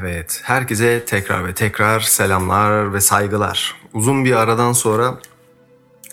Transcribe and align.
Evet, 0.00 0.40
herkese 0.44 1.04
tekrar 1.04 1.48
ve 1.48 1.54
tekrar 1.54 2.00
selamlar 2.00 2.94
ve 2.94 3.00
saygılar. 3.00 3.74
Uzun 3.92 4.24
bir 4.24 4.32
aradan 4.32 4.72
sonra 4.72 5.18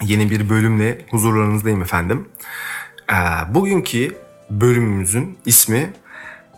yeni 0.01 0.29
bir 0.29 0.49
bölümle 0.49 1.05
huzurlarınızdayım 1.09 1.81
efendim. 1.81 2.29
Ee, 3.11 3.15
bugünkü 3.53 4.15
bölümümüzün 4.49 5.37
ismi 5.45 5.93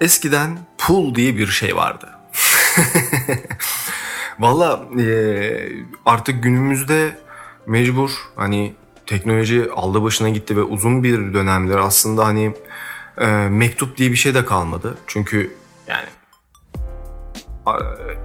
eskiden 0.01 0.57
pool 0.77 1.15
diye 1.15 1.37
bir 1.37 1.47
şey 1.47 1.75
vardı. 1.75 2.09
Valla 4.39 4.85
e, 4.99 5.69
artık 6.05 6.43
günümüzde 6.43 7.17
mecbur 7.65 8.11
hani 8.35 8.73
teknoloji 9.05 9.71
aldı 9.71 10.03
başına 10.03 10.29
gitti 10.29 10.57
ve 10.57 10.61
uzun 10.61 11.03
bir 11.03 11.33
dönemdir 11.33 11.75
aslında 11.75 12.25
hani 12.25 12.53
e, 13.17 13.27
mektup 13.49 13.97
diye 13.97 14.11
bir 14.11 14.15
şey 14.15 14.33
de 14.33 14.45
kalmadı. 14.45 14.97
Çünkü 15.07 15.55
yani 15.87 16.07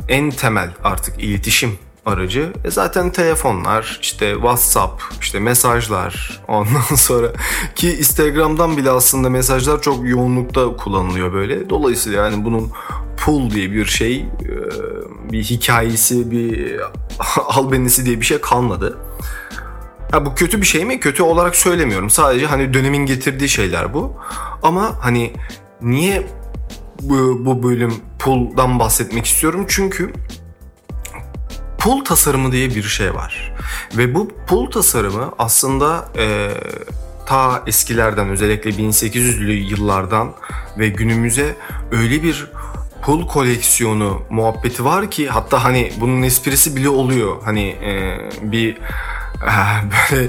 en 0.08 0.30
temel 0.30 0.70
artık 0.84 1.22
iletişim 1.22 1.78
aracı 2.06 2.52
e 2.64 2.70
zaten 2.70 3.10
telefonlar, 3.10 3.98
işte 4.02 4.32
WhatsApp, 4.32 5.02
işte 5.20 5.38
mesajlar 5.40 6.40
ondan 6.48 6.94
sonra 6.96 7.26
ki 7.74 7.96
Instagram'dan 7.96 8.76
bile 8.76 8.90
aslında 8.90 9.30
mesajlar 9.30 9.82
çok 9.82 10.08
yoğunlukta 10.08 10.76
kullanılıyor 10.76 11.32
böyle. 11.32 11.70
Dolayısıyla 11.70 12.24
yani 12.24 12.44
bunun 12.44 12.72
pull 13.16 13.50
diye 13.50 13.72
bir 13.72 13.86
şey, 13.86 14.16
e, 14.18 14.26
bir 15.32 15.44
hikayesi, 15.44 16.30
bir 16.30 16.76
albenisi 17.46 18.06
diye 18.06 18.20
bir 18.20 18.26
şey 18.26 18.40
kalmadı. 18.40 18.98
Ha, 20.10 20.26
bu 20.26 20.34
kötü 20.34 20.60
bir 20.60 20.66
şey 20.66 20.84
mi? 20.84 21.00
Kötü 21.00 21.22
olarak 21.22 21.56
söylemiyorum. 21.56 22.10
Sadece 22.10 22.46
hani 22.46 22.74
dönemin 22.74 23.06
getirdiği 23.06 23.48
şeyler 23.48 23.94
bu. 23.94 24.16
Ama 24.62 24.92
hani 25.00 25.32
niye 25.82 26.26
bu, 27.02 27.44
bu 27.44 27.62
bölüm 27.62 27.94
pool'dan 28.20 28.78
bahsetmek 28.78 29.26
istiyorum 29.26 29.66
çünkü 29.68 30.12
pool 31.78 32.04
tasarımı 32.04 32.52
diye 32.52 32.68
bir 32.68 32.82
şey 32.82 33.14
var. 33.14 33.52
Ve 33.96 34.14
bu 34.14 34.28
pool 34.46 34.70
tasarımı 34.70 35.32
aslında 35.38 36.08
e, 36.18 36.50
ta 37.26 37.62
eskilerden 37.66 38.28
özellikle 38.28 38.70
1800'lü 38.70 39.50
yıllardan 39.50 40.32
ve 40.78 40.88
günümüze 40.88 41.56
öyle 41.92 42.22
bir 42.22 42.46
pool 43.02 43.26
koleksiyonu 43.26 44.22
muhabbeti 44.30 44.84
var 44.84 45.10
ki 45.10 45.28
hatta 45.28 45.64
hani 45.64 45.92
bunun 46.00 46.22
esprisi 46.22 46.76
bile 46.76 46.88
oluyor. 46.88 47.36
Hani 47.44 47.68
e, 47.68 48.18
bir 48.42 48.76
e, 48.76 48.78
böyle 50.12 50.28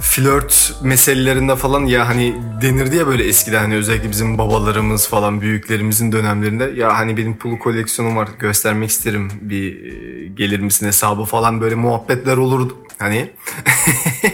flört 0.00 0.74
meselelerinde 0.82 1.56
falan 1.56 1.84
ya 1.84 2.08
hani 2.08 2.34
denirdi 2.62 2.96
ya 2.96 3.06
böyle 3.06 3.24
eskiden 3.24 3.58
hani 3.58 3.74
özellikle 3.74 4.10
bizim 4.10 4.38
babalarımız 4.38 5.08
falan 5.08 5.40
büyüklerimizin 5.40 6.12
dönemlerinde 6.12 6.72
ya 6.76 6.98
hani 6.98 7.16
benim 7.16 7.36
pul 7.36 7.58
koleksiyonum 7.58 8.16
var 8.16 8.28
göstermek 8.38 8.90
isterim 8.90 9.30
bir 9.40 9.84
e, 9.84 10.26
gelir 10.26 10.60
misin 10.60 10.86
hesabı 10.86 11.24
falan 11.24 11.60
böyle 11.60 11.74
muhabbetler 11.74 12.36
olurdu. 12.36 12.76
Hani 12.98 13.30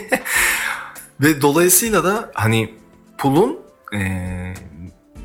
ve 1.20 1.42
dolayısıyla 1.42 2.04
da 2.04 2.30
hani 2.34 2.74
pulun 3.18 3.58
e, 3.94 4.00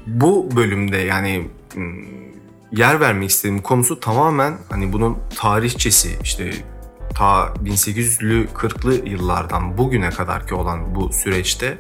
bu 0.08 0.50
bölümde 0.55 0.98
yani 0.98 1.48
yer 2.72 3.00
vermek 3.00 3.30
istediğim 3.30 3.61
konusu 3.61 4.00
tamamen 4.00 4.58
hani 4.70 4.94
bunun 4.94 5.17
tarihçesi 5.36 6.09
işte 6.23 6.52
ta 7.16 7.54
1800'lü 7.64 8.48
40'lı 8.48 9.09
yıllardan 9.09 9.78
bugüne 9.78 10.09
kadar 10.09 10.48
ki 10.48 10.56
olan 10.56 10.95
bu 10.95 11.14
süreçte 11.14 11.78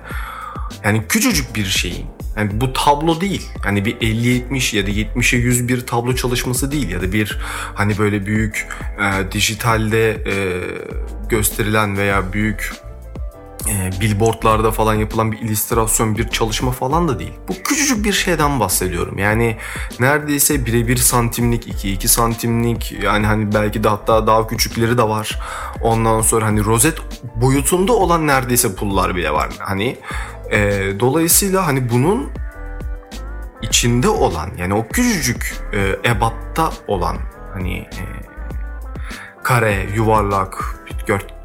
yani 0.83 1.03
küçücük 1.07 1.55
bir 1.55 1.65
şeyin 1.65 2.05
yani 2.37 2.61
bu 2.61 2.73
tablo 2.73 3.21
değil. 3.21 3.49
Yani 3.65 3.85
bir 3.85 3.95
50-70 3.95 4.75
ya 4.75 4.87
da 4.87 4.89
70'e 4.89 5.39
100 5.39 5.67
bir 5.67 5.87
tablo 5.87 6.15
çalışması 6.15 6.71
değil 6.71 6.89
ya 6.89 7.01
da 7.01 7.13
bir 7.13 7.37
hani 7.73 7.97
böyle 7.97 8.25
büyük 8.25 8.67
e, 8.99 9.31
dijitalde 9.31 10.11
e, 10.11 10.61
gösterilen 11.29 11.97
veya 11.97 12.33
büyük 12.33 12.73
e, 13.69 14.01
billboardlarda 14.01 14.71
falan 14.71 14.93
yapılan 14.93 15.31
bir 15.31 15.39
illüstrasyon, 15.39 16.17
bir 16.17 16.29
çalışma 16.29 16.71
falan 16.71 17.07
da 17.07 17.19
değil. 17.19 17.33
Bu 17.47 17.53
küçücük 17.63 18.05
bir 18.05 18.13
şeyden 18.13 18.59
bahsediyorum. 18.59 19.17
Yani 19.17 19.57
neredeyse 19.99 20.65
birebir 20.65 20.97
santimlik, 20.97 21.67
2-2 21.67 22.07
santimlik 22.07 22.91
yani 23.03 23.25
hani 23.25 23.53
belki 23.53 23.83
de 23.83 23.89
hatta 23.89 24.27
daha 24.27 24.47
küçükleri 24.47 24.97
de 24.97 25.03
var. 25.03 25.39
Ondan 25.81 26.21
sonra 26.21 26.45
hani 26.45 26.65
rozet 26.65 26.97
boyutunda 27.35 27.93
olan 27.93 28.27
neredeyse 28.27 28.75
pullar 28.75 29.15
bile 29.15 29.31
var. 29.31 29.49
Hani 29.59 29.97
e, 30.51 30.59
dolayısıyla 30.99 31.67
hani 31.67 31.89
bunun 31.89 32.29
içinde 33.61 34.09
olan 34.09 34.49
yani 34.57 34.73
o 34.73 34.87
küçücük 34.87 35.55
e, 35.73 36.09
ebatta 36.09 36.71
olan 36.87 37.17
hani 37.53 37.77
e, 37.77 38.20
kare, 39.43 39.87
yuvarlak, 39.95 40.81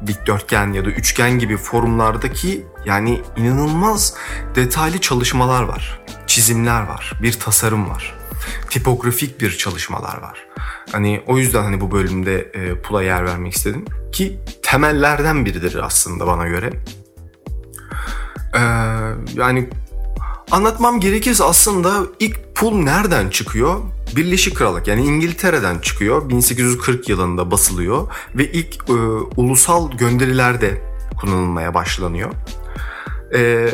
dikdörtgen 0.07 0.73
ya 0.73 0.85
da 0.85 0.89
üçgen 0.89 1.39
gibi 1.39 1.57
forumlardaki 1.57 2.65
yani 2.85 3.21
inanılmaz 3.37 4.13
detaylı 4.55 5.01
çalışmalar 5.01 5.63
var. 5.63 5.99
Çizimler 6.27 6.81
var, 6.81 7.13
bir 7.21 7.33
tasarım 7.33 7.89
var. 7.89 8.13
Tipografik 8.69 9.41
bir 9.41 9.51
çalışmalar 9.51 10.21
var. 10.21 10.47
Hani 10.91 11.23
o 11.27 11.37
yüzden 11.37 11.63
hani 11.63 11.81
bu 11.81 11.91
bölümde 11.91 12.39
e, 12.39 12.81
pula 12.81 13.03
yer 13.03 13.25
vermek 13.25 13.53
istedim 13.53 13.85
ki 14.11 14.39
temellerden 14.63 15.45
biridir 15.45 15.75
aslında 15.85 16.27
bana 16.27 16.47
göre. 16.47 16.73
Ee, 18.55 18.59
yani 19.33 19.69
anlatmam 20.51 20.99
gerekirse 20.99 21.43
aslında 21.43 22.03
ilk 22.19 22.55
pul 22.55 22.77
nereden 22.77 23.29
çıkıyor? 23.29 23.81
Birleşik 24.15 24.55
Krallık 24.55 24.87
yani 24.87 25.05
İngiltere'den 25.05 25.79
çıkıyor. 25.79 26.29
1840 26.29 27.09
yılında 27.09 27.51
basılıyor 27.51 28.07
ve 28.35 28.51
ilk 28.51 28.89
e, 28.89 28.93
ulusal 29.35 29.91
gönderilerde 29.91 30.81
kullanılmaya 31.21 31.73
başlanıyor. 31.73 32.31
E, 33.33 33.69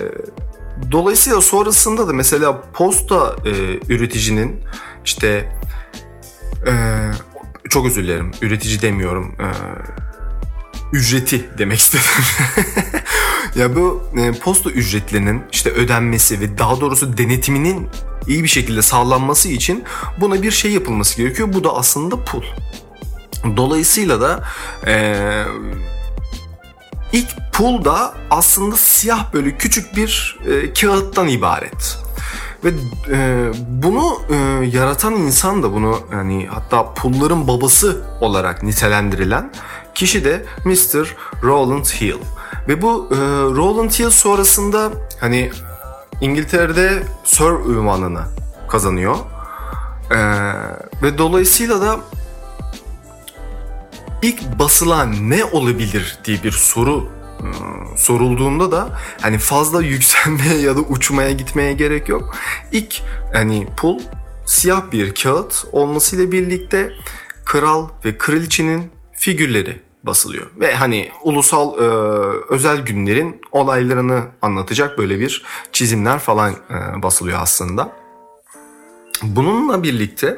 dolayısıyla 0.92 1.42
sonrasında 1.42 2.08
da 2.08 2.14
mesela 2.14 2.62
posta 2.74 3.36
e, 3.46 3.80
üreticinin 3.94 4.62
işte 5.06 5.60
e, 6.68 6.74
çok 7.70 7.86
özür 7.86 8.04
dilerim 8.04 8.32
üretici 8.42 8.82
demiyorum 8.82 9.36
e, 9.40 9.48
ücreti 10.94 11.50
demek 11.58 11.80
istedim. 11.80 12.06
ya 13.56 13.76
bu 13.76 14.04
e, 14.18 14.32
posta 14.32 14.70
ücretlerinin 14.70 15.44
işte 15.52 15.70
ödenmesi 15.70 16.40
ve 16.40 16.58
daha 16.58 16.82
doğrusu 16.82 17.18
denetiminin 17.18 17.88
iyi 18.28 18.44
bir 18.44 18.48
şekilde 18.48 18.82
sağlanması 18.82 19.50
için 19.50 19.84
buna 20.22 20.42
bir 20.42 20.52
şey 20.52 20.72
yapılması 20.72 21.18
gerekiyor. 21.18 21.54
Bu 21.54 21.64
da 21.64 21.76
aslında 21.76 22.24
pul. 22.24 22.44
Dolayısıyla 23.58 24.22
da 24.22 24.44
e, 24.88 25.16
ilk 27.14 27.28
pul 27.54 27.86
da 27.86 28.14
aslında 28.30 28.78
siyah 28.78 29.34
böyle 29.34 29.58
küçük 29.58 29.96
bir 29.96 30.40
e, 30.48 30.74
kağıttan 30.74 31.28
ibaret. 31.28 31.98
Ve 32.64 32.70
e, 33.12 33.48
bunu 33.68 34.22
e, 34.30 34.36
yaratan 34.78 35.14
insan 35.14 35.64
da 35.64 35.74
bunu 35.74 36.00
yani 36.12 36.48
hatta 36.52 36.94
pulların 36.94 37.48
babası 37.48 38.06
olarak 38.22 38.64
nitelendirilen 38.64 39.52
kişi 39.96 40.26
de 40.26 40.46
Mr. 40.66 41.16
Roland 41.44 41.86
Hill. 41.86 42.18
Ve 42.68 42.82
bu 42.82 43.10
e, 43.12 43.16
Roland 43.56 43.92
Hill 43.92 44.10
sonrasında 44.10 44.92
hani 45.20 45.52
İngiltere'de 46.22 47.04
Sir 47.24 47.70
ünvanını 47.70 48.24
kazanıyor. 48.68 49.16
Ee, 50.12 50.16
ve 51.04 51.18
dolayısıyla 51.18 51.82
da 51.82 52.00
ilk 54.22 54.60
basılan 54.60 55.30
ne 55.30 55.46
olabilir 55.46 56.18
diye 56.26 56.44
bir 56.44 56.52
soru 56.52 57.10
e, 57.40 57.48
sorulduğunda 57.98 58.72
da 58.72 59.00
hani 59.22 59.38
fazla 59.38 59.82
yükselmeye 59.94 60.58
ya 60.58 60.76
da 60.76 60.80
uçmaya 60.80 61.32
gitmeye 61.32 61.74
gerek 61.74 62.10
yok. 62.10 62.36
İlk 62.72 63.02
hani 63.34 63.68
pul 63.78 64.00
siyah 64.46 64.92
bir 64.92 65.16
kağıt 65.16 65.66
olmasıyla 65.72 66.32
birlikte 66.32 66.92
kral 67.46 67.90
ve 68.06 68.18
kraliçenin 68.18 68.92
figürleri 69.12 69.82
basılıyor. 70.04 70.48
Ve 70.60 70.76
hani 70.76 71.12
ulusal 71.24 71.78
e, 71.78 71.84
özel 72.50 72.78
günlerin 72.78 73.42
olaylarını 73.52 74.24
anlatacak 74.42 74.98
böyle 74.98 75.20
bir 75.20 75.44
çizimler 75.72 76.20
falan 76.20 76.52
e, 76.54 77.04
basılıyor 77.04 77.40
aslında. 77.42 77.92
Bununla 79.24 79.84
birlikte 79.84 80.38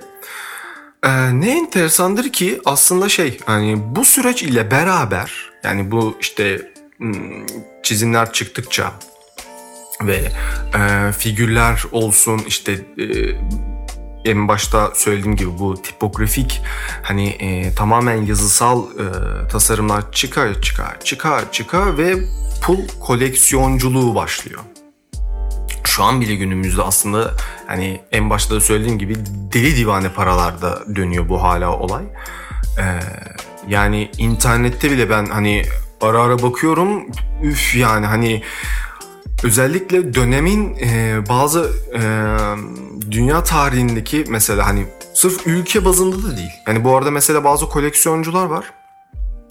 e, 1.04 1.40
ne 1.42 1.58
enteresandır 1.58 2.32
ki 2.32 2.62
aslında 2.66 3.10
şey 3.10 3.40
hani 3.46 3.96
bu 3.96 4.06
süreç 4.06 4.44
ile 4.44 4.72
beraber 4.72 5.52
yani 5.64 5.92
bu 5.92 6.18
işte 6.20 6.72
çizimler 7.84 8.34
çıktıkça 8.34 8.92
ve 10.02 10.32
e, 10.76 11.12
figürler 11.12 11.84
olsun 11.92 12.42
işte 12.48 12.72
e, 12.98 13.06
en 14.26 14.48
başta 14.48 14.92
söylediğim 14.96 15.36
gibi 15.36 15.60
bu 15.60 15.82
tipografik 15.82 16.62
hani 17.04 17.28
e, 17.28 17.76
tamamen 17.76 18.26
yazısal 18.26 18.84
e, 18.84 19.48
tasarımlar 19.48 20.12
çıkar 20.12 20.62
çıkar 20.62 21.00
çıkar 21.04 21.52
çıkar 21.52 21.98
ve 21.98 22.16
pul 22.62 22.80
koleksiyonculuğu 23.00 24.16
başlıyor. 24.16 24.62
şu 25.84 26.04
an 26.04 26.22
bile 26.22 26.36
günümüzde 26.36 26.82
aslında 26.82 27.32
hani 27.68 28.02
en 28.12 28.30
başta 28.30 28.56
da 28.56 28.62
söylediğim 28.62 29.00
gibi 29.00 29.16
deli 29.54 29.78
divane 29.78 30.10
paralarda 30.10 30.84
dönüyor 30.96 31.30
bu 31.30 31.44
hala 31.44 31.80
olay. 31.80 32.04
Ee, 32.80 33.00
yani 33.68 34.12
internette 34.18 34.92
bile 34.92 35.10
ben 35.10 35.26
hani 35.26 35.64
ara 36.02 36.22
ara 36.22 36.42
bakıyorum 36.42 37.06
üf 37.44 37.76
yani 37.76 38.06
hani 38.06 38.44
özellikle 39.44 40.14
dönemin 40.14 40.76
e, 40.76 41.20
bazı 41.30 41.72
e, 41.94 42.02
dünya 43.12 43.44
tarihindeki 43.44 44.26
mesela 44.28 44.68
hani 44.68 44.86
sırf 45.14 45.48
ülke 45.48 45.86
bazında 45.86 46.28
da 46.28 46.38
değil. 46.38 46.52
Yani 46.68 46.84
bu 46.84 46.98
arada 46.98 47.12
mesela 47.12 47.44
bazı 47.44 47.70
koleksiyoncular 47.70 48.46
var. 48.46 48.66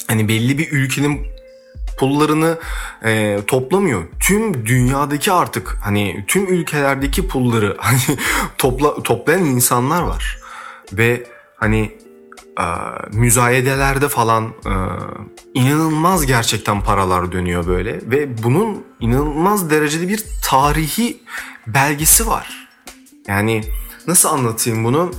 Hani 0.06 0.28
belli 0.28 0.58
bir 0.58 0.72
ülkenin 0.72 1.26
pullarını 1.96 2.58
e, 3.04 3.40
toplamıyor. 3.46 4.04
Tüm 4.20 4.66
dünyadaki 4.66 5.32
artık 5.32 5.76
hani 5.82 6.25
tüm 6.28 6.46
ülkelerdeki 6.46 7.28
pulları 7.28 7.76
hani 7.81 8.19
topla, 8.58 9.02
toplayan 9.02 9.44
insanlar 9.44 10.02
var. 10.02 10.38
Ve 10.92 11.26
hani 11.56 12.03
e, 12.60 12.66
müzayedelerde 13.12 14.08
falan 14.08 14.44
e, 14.44 14.72
inanılmaz 15.54 16.26
gerçekten 16.26 16.80
paralar 16.80 17.32
dönüyor 17.32 17.66
böyle 17.66 18.00
ve 18.10 18.42
bunun 18.42 18.84
inanılmaz 19.00 19.70
derecede 19.70 20.08
bir 20.08 20.24
tarihi 20.44 21.20
belgesi 21.66 22.26
var. 22.26 22.68
Yani 23.26 23.64
nasıl 24.06 24.28
anlatayım 24.28 24.84
bunu? 24.84 25.12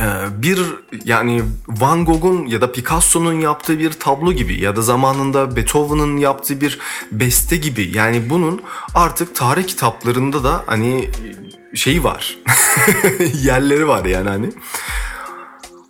Ee, 0.00 0.42
bir 0.42 0.60
yani 1.04 1.42
Van 1.68 2.04
Gogh'un 2.04 2.46
ya 2.46 2.60
da 2.60 2.72
Picasso'nun 2.72 3.40
yaptığı 3.40 3.78
bir 3.78 3.92
tablo 3.92 4.32
gibi 4.32 4.60
ya 4.60 4.76
da 4.76 4.82
zamanında 4.82 5.56
Beethoven'ın 5.56 6.16
yaptığı 6.16 6.60
bir 6.60 6.78
beste 7.12 7.56
gibi 7.56 7.90
yani 7.94 8.30
bunun 8.30 8.62
artık 8.94 9.34
tarih 9.34 9.66
kitaplarında 9.66 10.44
da 10.44 10.62
hani 10.66 11.10
şeyi 11.74 12.04
var 12.04 12.38
yerleri 13.42 13.88
var 13.88 14.04
yani 14.04 14.28
hani. 14.28 14.50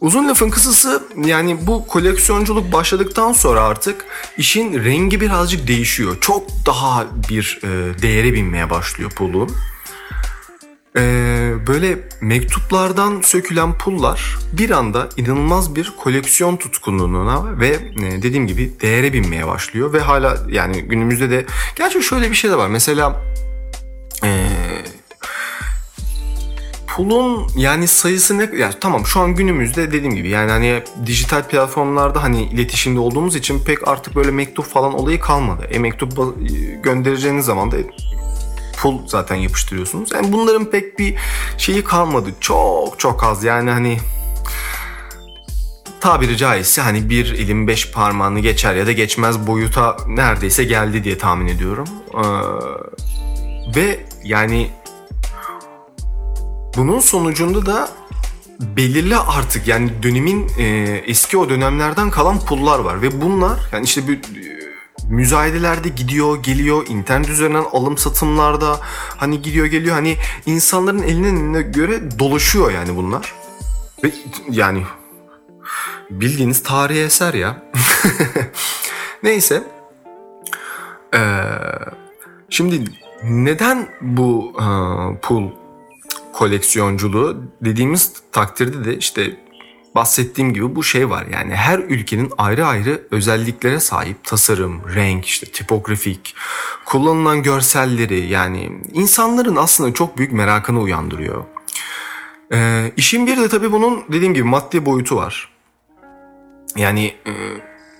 Uzun 0.00 0.28
lafın 0.28 0.50
kısası 0.50 1.02
yani 1.24 1.66
bu 1.66 1.86
koleksiyonculuk 1.86 2.72
başladıktan 2.72 3.32
sonra 3.32 3.62
artık 3.62 4.04
işin 4.38 4.84
rengi 4.84 5.20
birazcık 5.20 5.68
değişiyor. 5.68 6.16
Çok 6.20 6.46
daha 6.66 7.06
bir 7.28 7.60
e, 7.62 7.68
değere 8.02 8.32
binmeye 8.32 8.70
başlıyor 8.70 9.10
pulun. 9.10 9.50
Ee, 10.96 11.52
böyle 11.66 11.98
mektuplardan 12.20 13.20
sökülen 13.20 13.78
pullar 13.78 14.38
bir 14.52 14.70
anda 14.70 15.08
inanılmaz 15.16 15.76
bir 15.76 15.92
koleksiyon 15.98 16.56
tutkunluğuna 16.56 17.60
ve 17.60 17.68
e, 17.68 18.22
dediğim 18.22 18.46
gibi 18.46 18.72
değere 18.80 19.12
binmeye 19.12 19.46
başlıyor 19.46 19.92
ve 19.92 20.00
hala 20.00 20.38
yani 20.48 20.82
günümüzde 20.82 21.30
de 21.30 21.46
gerçi 21.76 22.02
şöyle 22.02 22.30
bir 22.30 22.36
şey 22.36 22.50
de 22.50 22.56
var 22.56 22.68
mesela 22.68 23.22
pulun 26.96 27.50
yani 27.56 27.88
sayısı 27.88 28.38
ne 28.38 28.50
yani 28.58 28.74
tamam 28.80 29.06
şu 29.06 29.20
an 29.20 29.34
günümüzde 29.34 29.92
dediğim 29.92 30.14
gibi 30.16 30.28
yani 30.28 30.50
hani 30.50 30.82
dijital 31.06 31.42
platformlarda 31.42 32.22
hani 32.22 32.42
iletişimde 32.42 33.00
olduğumuz 33.00 33.36
için 33.36 33.64
pek 33.64 33.88
artık 33.88 34.16
böyle 34.16 34.30
mektup 34.30 34.64
falan 34.64 34.94
olayı 34.94 35.20
kalmadı. 35.20 35.68
E 35.70 35.78
mektup 35.78 36.12
göndereceğiniz 36.82 37.44
zaman 37.44 37.70
da 37.70 37.76
pul 38.76 38.98
zaten 39.06 39.36
yapıştırıyorsunuz. 39.36 40.12
Yani 40.12 40.32
bunların 40.32 40.64
pek 40.64 40.98
bir 40.98 41.14
şeyi 41.58 41.84
kalmadı. 41.84 42.30
Çok 42.40 42.98
çok 42.98 43.24
az 43.24 43.44
yani 43.44 43.70
hani 43.70 43.98
tabiri 46.00 46.36
caizse 46.36 46.82
hani 46.82 47.10
bir 47.10 47.32
elin 47.32 47.66
beş 47.66 47.90
parmağını 47.90 48.40
geçer 48.40 48.74
ya 48.74 48.86
da 48.86 48.92
geçmez 48.92 49.46
boyuta 49.46 49.96
neredeyse 50.06 50.64
geldi 50.64 51.04
diye 51.04 51.18
tahmin 51.18 51.46
ediyorum. 51.46 51.88
Ee, 52.14 52.20
ve 53.76 54.00
yani 54.24 54.70
bunun 56.76 57.00
sonucunda 57.00 57.66
da 57.66 57.88
belirli 58.60 59.16
artık 59.16 59.68
yani 59.68 60.02
dönemin 60.02 60.48
e, 60.58 60.64
eski 61.06 61.38
o 61.38 61.48
dönemlerden 61.48 62.10
kalan 62.10 62.40
pullar 62.40 62.78
var. 62.78 63.02
Ve 63.02 63.22
bunlar 63.22 63.58
yani 63.72 63.84
işte 63.84 64.08
bir 64.08 64.20
müzayedelerde 65.10 65.88
gidiyor 65.88 66.42
geliyor 66.42 66.86
internet 66.88 67.28
üzerinden 67.28 67.64
alım 67.72 67.98
satımlarda 67.98 68.80
hani 69.16 69.42
gidiyor 69.42 69.66
geliyor. 69.66 69.94
Hani 69.94 70.16
insanların 70.46 71.02
elinin 71.02 71.36
eline 71.36 71.62
göre 71.62 72.18
dolaşıyor 72.18 72.72
yani 72.72 72.96
bunlar. 72.96 73.34
Ve 74.04 74.12
yani 74.50 74.82
bildiğiniz 76.10 76.62
tarihi 76.62 77.00
eser 77.00 77.34
ya. 77.34 77.62
Neyse. 79.22 79.62
Ee, 81.14 81.42
şimdi 82.50 82.84
neden 83.24 83.88
bu 84.00 84.52
e, 84.58 84.64
pul 85.20 85.59
koleksiyonculuğu 86.32 87.44
dediğimiz 87.60 88.12
takdirde 88.32 88.84
de 88.84 88.96
işte 88.96 89.36
bahsettiğim 89.94 90.54
gibi 90.54 90.76
bu 90.76 90.82
şey 90.82 91.10
var. 91.10 91.26
Yani 91.32 91.54
her 91.54 91.78
ülkenin 91.78 92.32
ayrı 92.38 92.66
ayrı 92.66 93.02
özelliklere 93.10 93.80
sahip 93.80 94.24
tasarım, 94.24 94.94
renk, 94.94 95.26
işte 95.26 95.46
tipografik, 95.46 96.34
kullanılan 96.84 97.42
görselleri 97.42 98.26
yani 98.26 98.72
insanların 98.92 99.56
aslında 99.56 99.94
çok 99.94 100.18
büyük 100.18 100.32
merakını 100.32 100.80
uyandırıyor. 100.80 101.44
Ee, 102.52 102.92
işin 102.96 103.26
bir 103.26 103.36
de 103.36 103.48
tabii 103.48 103.72
bunun 103.72 104.04
dediğim 104.12 104.34
gibi 104.34 104.44
maddi 104.44 104.86
boyutu 104.86 105.16
var. 105.16 105.48
Yani 106.76 107.14
e, 107.26 107.32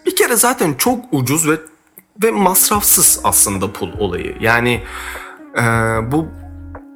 bir 0.07 0.17
kere 0.17 0.37
zaten 0.37 0.75
çok 0.75 1.05
ucuz 1.13 1.49
ve 1.49 1.59
ve 2.23 2.31
masrafsız 2.31 3.21
aslında 3.25 3.73
pul 3.73 3.93
olayı. 3.99 4.37
Yani 4.41 4.83
e, 5.59 5.63
bu 6.13 6.29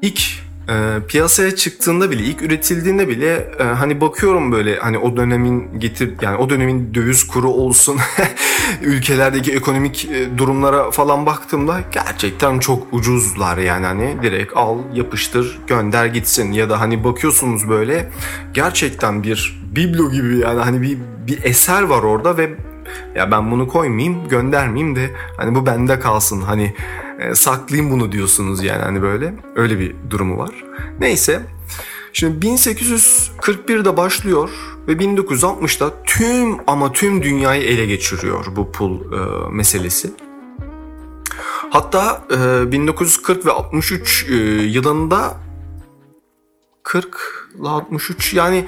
ilk 0.02 0.20
e, 0.68 1.06
piyasaya 1.08 1.56
çıktığında 1.56 2.10
bile 2.10 2.22
ilk 2.22 2.42
üretildiğinde 2.42 3.08
bile 3.08 3.50
e, 3.58 3.62
hani 3.62 4.00
bakıyorum 4.00 4.52
böyle 4.52 4.78
hani 4.78 4.98
o 4.98 5.16
dönemin 5.16 5.80
getir 5.80 6.14
yani 6.22 6.36
o 6.36 6.50
dönemin 6.50 6.94
döviz 6.94 7.26
kuru 7.26 7.48
olsun 7.48 7.98
ülkelerdeki 8.82 9.52
ekonomik 9.52 10.04
e, 10.04 10.38
durumlara 10.38 10.90
falan 10.90 11.26
baktığımda 11.26 11.80
gerçekten 11.92 12.58
çok 12.58 12.86
ucuzlar 12.92 13.58
yani 13.58 13.86
hani 13.86 14.16
direkt 14.22 14.56
al 14.56 14.78
yapıştır 14.94 15.58
gönder 15.66 16.06
gitsin. 16.06 16.52
Ya 16.52 16.70
da 16.70 16.80
hani 16.80 17.04
bakıyorsunuz 17.04 17.68
böyle 17.68 18.10
gerçekten 18.54 19.22
bir 19.22 19.60
biblo 19.76 20.10
gibi 20.10 20.38
yani 20.38 20.60
hani 20.60 20.82
bir 20.82 20.98
bir 21.26 21.44
eser 21.44 21.82
var 21.82 22.02
orada 22.02 22.36
ve 22.36 22.50
ya 23.14 23.30
ben 23.30 23.50
bunu 23.50 23.68
koymayayım 23.68 24.28
göndermeyeyim 24.28 24.96
de 24.96 25.10
hani 25.36 25.54
bu 25.54 25.66
bende 25.66 26.00
kalsın 26.00 26.40
hani 26.40 26.74
e, 27.18 27.34
saklayayım 27.34 27.90
bunu 27.90 28.12
diyorsunuz 28.12 28.64
yani 28.64 28.82
hani 28.82 29.02
böyle 29.02 29.34
öyle 29.56 29.78
bir 29.78 29.94
durumu 30.10 30.38
var. 30.38 30.64
Neyse 31.00 31.42
şimdi 32.12 32.46
1841'de 32.46 33.96
başlıyor 33.96 34.50
ve 34.88 34.92
1960'da 34.92 36.02
tüm 36.04 36.56
ama 36.66 36.92
tüm 36.92 37.22
dünyayı 37.22 37.62
ele 37.62 37.86
geçiriyor 37.86 38.46
bu 38.56 38.72
pul 38.72 39.00
e, 39.00 39.50
meselesi. 39.50 40.10
Hatta 41.70 42.24
e, 42.30 42.72
1940 42.72 43.46
ve 43.46 43.50
63 43.50 44.26
e, 44.28 44.34
yılında 44.62 45.36
40 46.82 47.48
ile 47.60 47.68
63 47.68 48.34
yani 48.34 48.64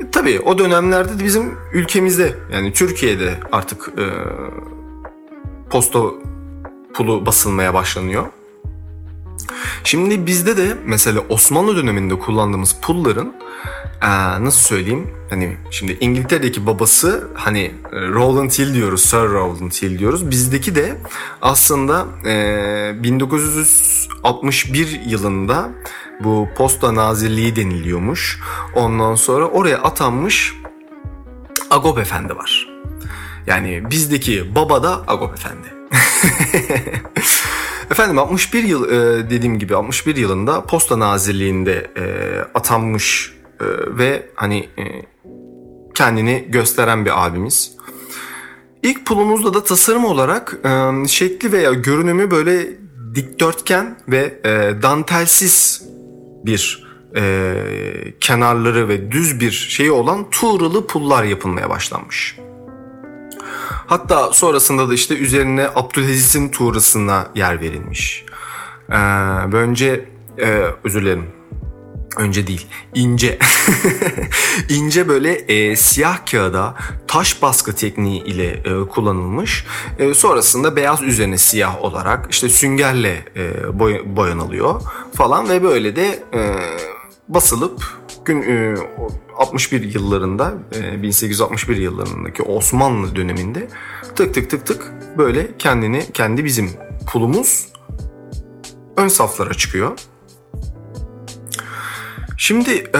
e, 0.00 0.10
tabii 0.10 0.40
o 0.40 0.58
dönemlerde 0.58 1.18
de 1.18 1.24
bizim 1.24 1.54
ülkemizde 1.72 2.34
yani 2.52 2.72
Türkiye'de 2.72 3.40
artık 3.52 3.88
e, 3.98 4.04
posta 5.70 6.00
pulu 6.94 7.26
basılmaya 7.26 7.74
başlanıyor. 7.74 8.26
Şimdi 9.84 10.26
bizde 10.26 10.56
de 10.56 10.76
mesela 10.84 11.20
Osmanlı 11.28 11.76
döneminde 11.76 12.18
kullandığımız 12.18 12.76
pulların 12.82 13.34
ee, 14.02 14.08
nasıl 14.44 14.60
söyleyeyim 14.60 15.10
hani 15.30 15.56
şimdi 15.70 15.96
İngiltere'deki 16.00 16.66
babası 16.66 17.28
hani 17.34 17.74
Rowland 17.92 18.50
Hill 18.50 18.74
diyoruz 18.74 19.02
Sir 19.02 19.16
Rowland 19.16 19.72
Hill 19.72 19.98
diyoruz. 19.98 20.30
Bizdeki 20.30 20.74
de 20.74 20.96
aslında 21.42 22.06
e, 22.26 23.02
1961 23.02 25.00
yılında 25.06 25.70
bu 26.24 26.48
posta 26.56 26.94
nazirliği 26.94 27.56
deniliyormuş. 27.56 28.40
Ondan 28.74 29.14
sonra 29.14 29.46
oraya 29.46 29.78
atanmış 29.78 30.54
Agop 31.70 31.98
Efendi 31.98 32.36
var. 32.36 32.68
Yani 33.46 33.90
bizdeki 33.90 34.54
baba 34.54 34.82
da 34.82 35.02
Agop 35.06 35.34
Efendi 35.34 35.79
Efendim 37.90 38.18
61 38.18 38.64
yıl 38.64 38.90
e, 38.90 39.30
dediğim 39.30 39.58
gibi 39.58 39.76
61 39.76 40.16
yılında 40.16 40.64
Posta 40.64 40.98
Nazirliği'nde 40.98 41.90
e, 41.96 42.04
atanmış 42.54 43.34
e, 43.60 43.64
ve 43.98 44.26
hani 44.34 44.68
kendini 45.94 46.46
gösteren 46.48 47.04
bir 47.04 47.26
abimiz. 47.26 47.72
İlk 48.82 49.06
pulumuzda 49.06 49.54
da 49.54 49.64
tasarım 49.64 50.04
olarak 50.04 50.58
şekli 51.08 51.52
veya 51.52 51.72
görünümü 51.72 52.30
böyle 52.30 52.68
dikdörtgen 53.14 53.98
ve 54.08 54.40
dantelsiz 54.82 55.82
bir 56.44 56.90
kenarları 58.20 58.88
ve 58.88 59.10
düz 59.10 59.40
bir 59.40 59.50
şeyi 59.50 59.90
olan 59.90 60.30
tuğralı 60.30 60.86
pullar 60.86 61.24
yapılmaya 61.24 61.70
başlanmış. 61.70 62.36
Hatta 63.86 64.32
sonrasında 64.32 64.88
da 64.88 64.94
işte 64.94 65.14
üzerine 65.14 65.68
Abdülaziz'in 65.74 66.48
tuğrasına 66.48 67.28
yer 67.34 67.60
verilmiş. 67.60 68.24
Ee, 68.90 68.96
önce 69.52 70.08
e, 70.38 70.64
özür 70.84 71.02
dilerim 71.02 71.26
önce 72.16 72.46
değil 72.46 72.66
ince 72.94 73.38
ince 74.68 75.08
böyle 75.08 75.32
e, 75.32 75.76
siyah 75.76 76.26
kağıda 76.30 76.74
taş 77.06 77.42
baskı 77.42 77.74
tekniği 77.74 78.24
ile 78.24 78.46
e, 78.46 78.88
kullanılmış. 78.88 79.66
E, 79.98 80.14
sonrasında 80.14 80.76
beyaz 80.76 81.02
üzerine 81.02 81.38
siyah 81.38 81.84
olarak 81.84 82.26
işte 82.30 82.48
süngerle 82.48 83.24
e, 83.36 83.78
boy, 83.78 84.02
boyanılıyor 84.06 84.82
falan 85.14 85.48
ve 85.48 85.62
böyle 85.62 85.96
de 85.96 86.24
e, 86.34 86.56
basılıp 87.28 87.99
gün 88.26 88.42
e, 88.42 88.74
61 89.36 89.94
yıllarında 89.94 90.54
e, 90.74 91.02
1861 91.02 91.76
yıllarındaki 91.76 92.42
Osmanlı 92.42 93.16
döneminde 93.16 93.68
tık 94.16 94.34
tık 94.34 94.50
tık 94.50 94.66
tık 94.66 94.92
böyle 95.18 95.48
kendini 95.58 96.12
kendi 96.12 96.44
bizim 96.44 96.70
pulumuz 97.12 97.68
ön 98.96 99.08
saflara 99.08 99.54
çıkıyor. 99.54 99.98
Şimdi 102.38 102.90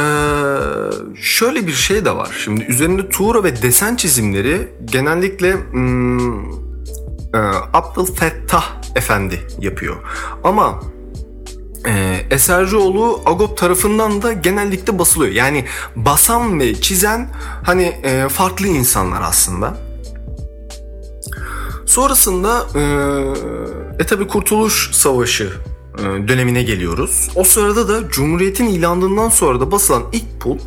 şöyle 1.17 1.67
bir 1.67 1.73
şey 1.73 2.05
de 2.05 2.17
var. 2.17 2.41
Şimdi 2.45 2.65
üzerinde 2.65 3.09
tuğra 3.09 3.45
ve 3.45 3.63
desen 3.63 3.97
çizimleri 3.97 4.69
genellikle 4.85 5.57
hmm, 5.71 6.53
Abdülfettah 7.73 8.81
Efendi 8.97 9.41
yapıyor. 9.61 9.97
Ama 10.45 10.81
Esercioğlu 12.31 13.23
Agop 13.27 13.59
tarafından 13.59 14.23
da 14.23 14.33
genellikle 14.33 14.99
basılıyor. 14.99 15.33
Yani 15.33 15.65
basan 15.97 16.61
ve 16.61 16.81
çizen 16.81 17.29
hani 17.63 17.97
farklı 18.29 18.67
insanlar 18.67 19.23
aslında. 19.23 19.77
Sonrasında 21.91 22.67
e, 22.75 24.03
e 24.03 24.07
tabi 24.07 24.27
Kurtuluş 24.27 24.91
Savaşı 24.93 25.53
e, 25.99 26.03
dönemine 26.03 26.63
geliyoruz. 26.63 27.29
O 27.35 27.45
sırada 27.45 27.89
da 27.89 28.09
Cumhuriyet'in 28.09 28.67
ilanından 28.67 29.29
sonra 29.29 29.61
da 29.61 29.73
basılan 29.73 30.03
ilk 30.13 30.41
pul 30.41 30.59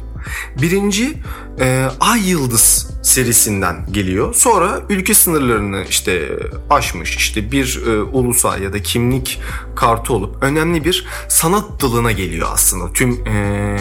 birinci 0.61 1.17
e, 1.59 1.87
Ay 1.99 2.29
Yıldız 2.29 2.92
serisinden 3.03 3.85
geliyor. 3.91 4.35
Sonra 4.35 4.81
ülke 4.89 5.13
sınırlarını 5.13 5.83
işte 5.89 6.39
aşmış 6.69 7.17
işte 7.17 7.51
bir 7.51 7.81
e, 7.87 8.01
ulusal 8.01 8.61
ya 8.61 8.73
da 8.73 8.81
kimlik 8.81 9.41
kartı 9.75 10.13
olup 10.13 10.43
önemli 10.43 10.85
bir 10.85 11.05
sanat 11.27 11.81
dalına 11.81 12.11
geliyor 12.11 12.47
aslında. 12.51 12.93
Tüm 12.93 13.27
e, 13.27 13.77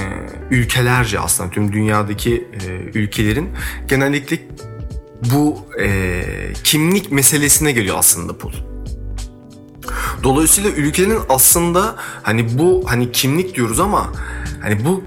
ülkelerce 0.50 1.21
aslında 1.21 1.50
tüm 1.50 1.73
dünyadaki 1.73 2.49
e, 2.67 2.99
ülkelerin 2.99 3.49
genellikle 3.88 4.38
bu 5.35 5.59
e, 5.81 6.23
kimlik 6.64 7.12
meselesine 7.12 7.73
geliyor 7.73 7.97
aslında 7.99 8.38
pul. 8.38 8.52
Dolayısıyla 10.23 10.71
ülkenin 10.71 11.19
aslında 11.29 11.97
hani 12.23 12.59
bu 12.59 12.85
hani 12.87 13.12
kimlik 13.12 13.55
diyoruz 13.55 13.81
ama 13.81 14.12
hani 14.62 14.85
bu 14.85 15.05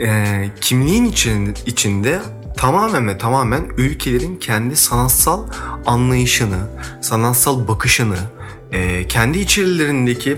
e, 0.00 0.44
kimliğin 0.60 1.04
için, 1.04 1.54
içinde 1.66 2.20
tamamen 2.58 3.08
ve 3.08 3.18
tamamen 3.18 3.70
ülkelerin 3.76 4.36
kendi 4.36 4.76
sanatsal 4.76 5.46
anlayışını, 5.86 6.58
sanatsal 7.00 7.68
bakışını, 7.68 8.16
e, 8.72 9.08
kendi 9.08 9.38
içerilerindeki 9.38 10.36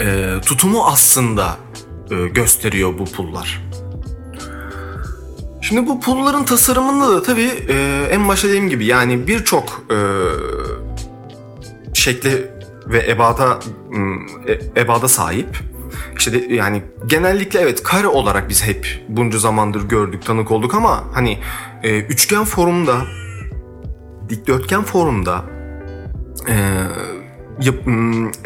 e, 0.00 0.34
tutumu 0.46 0.84
aslında 0.86 1.56
e, 2.10 2.28
gösteriyor 2.28 2.98
bu 2.98 3.04
pullar. 3.04 3.62
Şimdi 5.60 5.86
bu 5.86 6.00
pulların 6.00 6.44
tasarımında 6.44 7.16
da 7.16 7.22
tabii 7.22 7.50
e, 7.68 8.06
en 8.10 8.28
başta 8.28 8.48
dediğim 8.48 8.68
gibi 8.68 8.86
yani 8.86 9.26
birçok 9.26 9.82
e, 9.90 9.98
şekli 11.94 12.50
ve 12.86 13.10
ebada 13.10 13.58
e, 14.46 14.80
ebada 14.80 15.08
sahip. 15.08 15.69
İşte 16.16 16.32
de, 16.32 16.54
yani 16.54 16.82
genellikle 17.06 17.60
evet 17.60 17.82
kare 17.82 18.06
olarak 18.06 18.48
biz 18.48 18.64
hep 18.64 19.04
bunca 19.08 19.38
zamandır 19.38 19.88
gördük, 19.88 20.24
tanık 20.26 20.50
olduk 20.50 20.74
ama 20.74 21.04
hani 21.12 21.38
e, 21.82 21.98
üçgen 21.98 22.44
formda, 22.44 22.96
dikdörtgen 24.28 24.82
formda 24.82 25.44
e, 26.48 26.54
yap, 27.60 27.74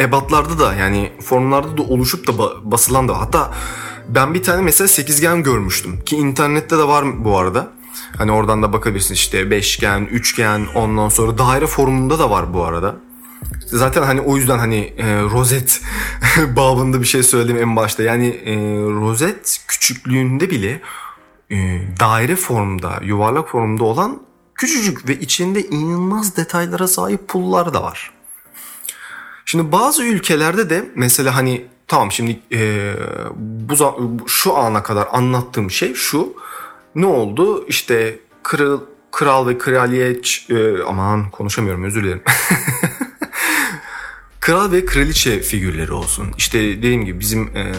ebatlarda 0.01 0.59
da 0.59 0.75
yani 0.75 1.13
formlarda 1.21 1.77
da 1.77 1.83
oluşup 1.83 2.29
da 2.29 2.33
basılan 2.71 3.09
da 3.09 3.21
hatta 3.21 3.53
ben 4.09 4.35
bir 4.35 4.43
tane 4.43 4.63
mesela 4.63 4.89
sekizgen 4.89 5.43
görmüştüm 5.43 6.01
ki 6.01 6.17
internette 6.17 6.79
de 6.79 6.89
var 6.89 7.25
bu 7.25 7.39
arada. 7.39 7.73
Hani 8.19 8.33
oradan 8.33 8.63
da 8.63 8.73
bakabilirsin 8.73 9.15
işte 9.15 9.51
beşgen, 9.51 10.01
üçgen, 10.01 10.67
ondan 10.75 11.09
sonra 11.09 11.39
daire 11.39 11.67
formunda 11.67 12.19
da 12.19 12.31
var 12.31 12.55
bu 12.55 12.65
arada. 12.65 12.97
Zaten 13.67 14.03
hani 14.03 14.21
o 14.21 14.37
yüzden 14.37 14.59
hani 14.59 14.95
e, 14.99 15.23
rozet 15.23 15.81
babında 16.57 17.01
bir 17.01 17.07
şey 17.07 17.23
söyledim 17.23 17.57
en 17.57 17.77
başta. 17.77 18.03
Yani 18.03 18.29
e, 18.29 18.57
rozet 19.01 19.65
küçüklüğünde 19.69 20.51
bile 20.51 20.81
e, 21.51 21.57
daire 22.01 22.37
formda, 22.37 23.01
yuvarlak 23.03 23.49
formda 23.49 23.85
olan 23.85 24.23
küçücük 24.55 25.09
ve 25.09 25.21
içinde 25.21 25.63
inanılmaz 25.63 26.37
detaylara 26.37 26.89
sahip 26.89 27.29
pullar 27.29 27.75
da 27.75 27.83
var. 27.83 28.11
Şimdi 29.45 29.73
bazı 29.73 30.05
ülkelerde 30.05 30.71
de 30.71 30.85
mesela 30.95 31.37
hani 31.37 31.67
tamam 31.87 32.13
şimdi 32.13 32.41
e, 32.53 32.93
bu 33.37 34.29
şu 34.29 34.57
ana 34.57 34.83
kadar 34.83 35.09
anlattığım 35.13 35.71
şey 35.71 35.95
şu. 35.95 36.35
Ne 36.95 37.07
oldu? 37.07 37.67
İşte 37.69 38.19
kral, 38.43 38.81
kral 39.13 39.49
ve 39.49 39.59
kraliyet 39.59 40.39
e, 40.51 40.83
aman 40.83 41.31
konuşamıyorum 41.31 41.85
özür 41.85 42.05
dilerim. 42.05 42.23
kral 44.45 44.73
ve 44.73 44.85
kraliçe 44.85 45.43
figürleri 45.43 45.93
olsun. 45.93 46.35
İşte 46.39 46.63
dediğim 46.63 47.05
gibi 47.05 47.21
bizim 47.21 47.57
e, 47.57 47.75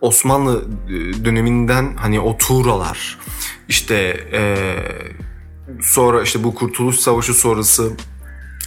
Osmanlı 0.00 0.64
e, 0.88 1.24
döneminden 1.24 1.96
hani 1.96 2.20
o 2.20 2.38
tuğralar 2.38 3.18
işte 3.68 3.94
e, 4.32 4.66
sonra 5.82 6.22
işte 6.22 6.44
bu 6.44 6.54
Kurtuluş 6.54 6.96
Savaşı 6.96 7.34
sonrası 7.34 7.92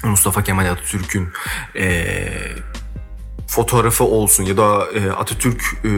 Mustafa 0.04 0.44
Kemal 0.44 0.66
Atatürk'ün 0.72 1.28
e, 1.75 2.18
fotoğrafı 3.48 4.04
olsun 4.04 4.44
ya 4.44 4.58
da 4.58 4.88
e, 4.94 5.10
Atatürk 5.10 5.64
e, 5.84 5.92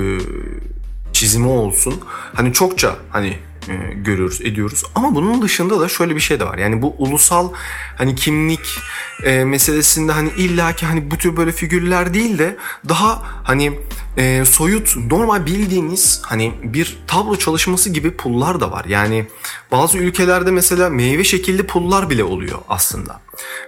çizimi 1.13 1.47
olsun. 1.47 2.01
Hani 2.33 2.53
çokça 2.53 2.95
hani 3.09 3.39
e, 3.69 3.93
görüyoruz, 3.93 4.41
ediyoruz. 4.41 4.83
Ama 4.95 5.15
bunun 5.15 5.41
dışında 5.41 5.79
da 5.79 5.89
şöyle 5.89 6.15
bir 6.15 6.19
şey 6.19 6.39
de 6.39 6.45
var. 6.45 6.57
Yani 6.57 6.81
bu 6.81 6.95
ulusal 6.97 7.51
hani 7.97 8.15
kimlik 8.15 8.79
e, 9.23 9.43
meselesinde 9.43 10.11
hani 10.11 10.29
illaki 10.29 10.85
hani 10.85 11.11
bu 11.11 11.17
tür 11.17 11.37
böyle 11.37 11.51
figürler 11.51 12.13
değil 12.13 12.37
de 12.37 12.57
daha 12.89 13.21
hani 13.43 13.79
e, 14.17 14.45
soyut 14.45 14.95
normal 15.11 15.45
bildiğiniz 15.45 16.21
hani 16.25 16.53
bir 16.63 16.97
tablo 17.07 17.35
çalışması 17.35 17.89
gibi 17.89 18.11
pullar 18.11 18.59
da 18.59 18.71
var. 18.71 18.85
Yani 18.85 19.27
bazı 19.71 19.97
ülkelerde 19.97 20.51
mesela 20.51 20.89
meyve 20.89 21.23
şekilli 21.23 21.63
pullar 21.63 22.09
bile 22.09 22.23
oluyor 22.23 22.59
aslında. 22.69 23.21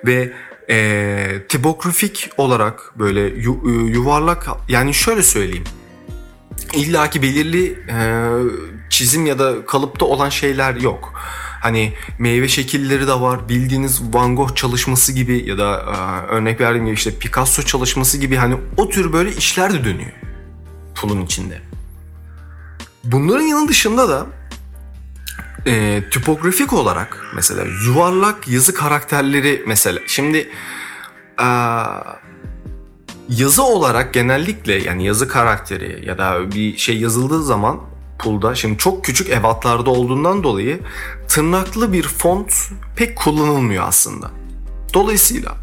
Ve 0.05 0.33
e, 0.69 1.41
tipografik 1.49 2.29
olarak 2.37 2.93
böyle 2.99 3.21
yu, 3.21 3.61
yuvarlak 3.87 4.47
yani 4.67 4.93
şöyle 4.93 5.23
söyleyeyim. 5.23 5.63
İlla 6.73 7.09
ki 7.09 7.21
belirli 7.21 7.79
e, 7.89 7.97
çizim 8.89 9.25
ya 9.25 9.39
da 9.39 9.65
kalıpta 9.65 10.05
olan 10.05 10.29
şeyler 10.29 10.75
yok. 10.75 11.13
Hani 11.61 11.93
meyve 12.19 12.47
şekilleri 12.47 13.07
de 13.07 13.13
var. 13.13 13.49
Bildiğiniz 13.49 14.01
Van 14.13 14.35
Gogh 14.35 14.55
çalışması 14.55 15.11
gibi 15.11 15.49
ya 15.49 15.57
da 15.57 15.85
e, 15.95 16.27
örnek 16.31 16.61
verdiğim 16.61 16.85
gibi 16.85 16.95
işte 16.95 17.11
Picasso 17.19 17.63
çalışması 17.63 18.17
gibi 18.17 18.35
hani 18.35 18.55
o 18.77 18.89
tür 18.89 19.13
böyle 19.13 19.35
işler 19.35 19.73
de 19.73 19.83
dönüyor 19.83 20.11
pulun 20.95 21.21
içinde. 21.21 21.61
Bunların 23.03 23.43
yanı 23.43 23.67
dışında 23.67 24.09
da 24.09 24.27
e, 25.65 26.03
tipografik 26.11 26.73
olarak 26.73 27.25
mesela 27.35 27.63
yuvarlak 27.85 28.47
yazı 28.47 28.73
karakterleri 28.73 29.63
mesela 29.67 29.99
şimdi 30.07 30.49
e, 31.41 31.47
yazı 33.29 33.63
olarak 33.63 34.13
genellikle 34.13 34.83
yani 34.83 35.05
yazı 35.05 35.27
karakteri 35.27 36.05
ya 36.05 36.17
da 36.17 36.51
bir 36.51 36.77
şey 36.77 36.97
yazıldığı 36.97 37.43
zaman 37.43 37.88
pulda 38.19 38.55
şimdi 38.55 38.77
çok 38.77 39.05
küçük 39.05 39.29
ebatlarda 39.29 39.89
olduğundan 39.89 40.43
dolayı 40.43 40.79
tırnaklı 41.27 41.93
bir 41.93 42.03
font 42.03 42.53
pek 42.95 43.15
kullanılmıyor 43.15 43.87
aslında. 43.87 44.31
Dolayısıyla 44.93 45.57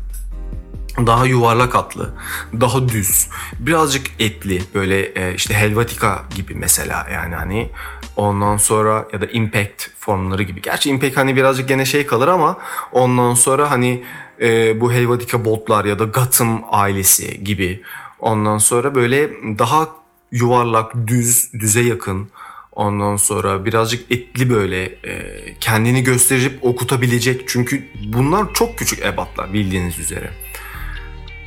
daha 1.06 1.26
yuvarlak 1.26 1.74
atlı, 1.74 2.14
daha 2.60 2.88
düz, 2.88 3.28
birazcık 3.58 4.06
etli 4.18 4.62
böyle 4.74 5.00
e, 5.02 5.34
işte 5.34 5.54
Helvetica 5.54 6.22
gibi 6.34 6.54
mesela 6.54 7.06
yani 7.12 7.34
hani 7.34 7.70
ondan 8.16 8.56
sonra 8.56 9.08
ya 9.12 9.20
da 9.20 9.26
Impact 9.26 9.88
formları 9.98 10.42
gibi. 10.42 10.62
Gerçi 10.62 10.90
Impact 10.90 11.16
hani 11.16 11.36
birazcık 11.36 11.68
gene 11.68 11.84
şey 11.84 12.06
kalır 12.06 12.28
ama 12.28 12.56
ondan 12.92 13.34
sonra 13.34 13.70
hani 13.70 14.04
e, 14.40 14.80
bu 14.80 14.92
Helvetica 14.92 15.44
botlar 15.44 15.84
ya 15.84 15.98
da 15.98 16.04
Gotham 16.04 16.64
ailesi 16.70 17.44
gibi 17.44 17.82
ondan 18.18 18.58
sonra 18.58 18.94
böyle 18.94 19.30
daha 19.58 19.88
yuvarlak, 20.32 20.92
düz, 21.06 21.52
düze 21.52 21.80
yakın 21.80 22.28
Ondan 22.76 23.16
sonra 23.16 23.64
birazcık 23.64 24.12
etli 24.12 24.50
böyle 24.50 24.84
e, 24.84 25.22
kendini 25.60 26.02
gösterip 26.02 26.58
okutabilecek. 26.64 27.48
Çünkü 27.48 27.88
bunlar 28.04 28.54
çok 28.54 28.78
küçük 28.78 29.04
ebatlar 29.04 29.52
bildiğiniz 29.52 29.98
üzere. 29.98 30.30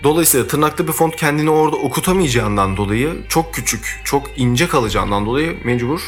Dolayısıyla 0.04 0.48
tırnaklı 0.48 0.88
bir 0.88 0.92
font 0.92 1.16
kendini 1.16 1.50
orada 1.50 1.76
okutamayacağından 1.76 2.78
dolayı 2.78 3.10
çok 3.30 3.54
küçük, 3.54 4.02
çok 4.04 4.28
ince 4.36 4.68
kalacağından 4.68 5.26
dolayı 5.26 5.58
mecbur 5.64 6.02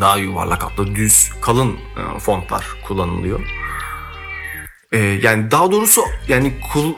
daha 0.00 0.16
yuvarlak 0.16 0.62
hatlı 0.62 0.94
düz 0.94 1.30
kalın 1.40 1.72
e, 1.72 2.18
fontlar 2.18 2.66
kullanılıyor. 2.88 3.40
E, 4.92 4.98
yani 4.98 5.50
daha 5.50 5.72
doğrusu 5.72 6.02
yani 6.28 6.52
kul, 6.72 6.92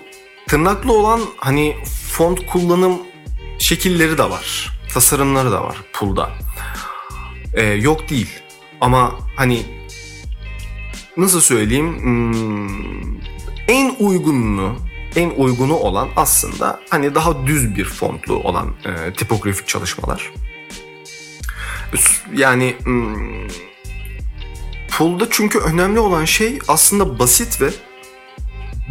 tırnaklı 0.47 0.93
olan 0.93 1.21
hani 1.37 1.77
font 2.11 2.47
kullanım 2.47 2.99
şekilleri 3.59 4.19
de 4.19 4.31
var. 4.31 4.71
Tasarımları 4.95 5.53
da 5.53 5.65
var 5.65 5.77
pulda. 5.93 6.31
E, 7.55 7.63
yok 7.63 8.09
değil. 8.11 8.31
Ama 8.81 9.19
hani 9.37 9.63
nasıl 11.17 11.41
söyleyeyim 11.41 12.03
hmm, 12.03 13.21
en 13.69 13.95
uygununu 13.99 14.77
en 15.17 15.31
uygunu 15.31 15.75
olan 15.75 16.09
aslında 16.17 16.81
hani 16.91 17.15
daha 17.15 17.47
düz 17.47 17.77
bir 17.77 17.85
fontlu 17.85 18.35
olan 18.35 18.75
e, 18.85 19.13
tipografik 19.13 19.69
çalışmalar. 19.69 20.33
Yani 22.35 22.77
hmm, 22.85 23.49
Pool'da 24.91 25.27
çünkü 25.31 25.59
önemli 25.59 25.99
olan 25.99 26.25
şey 26.25 26.59
aslında 26.69 27.19
basit 27.19 27.61
ve 27.61 27.71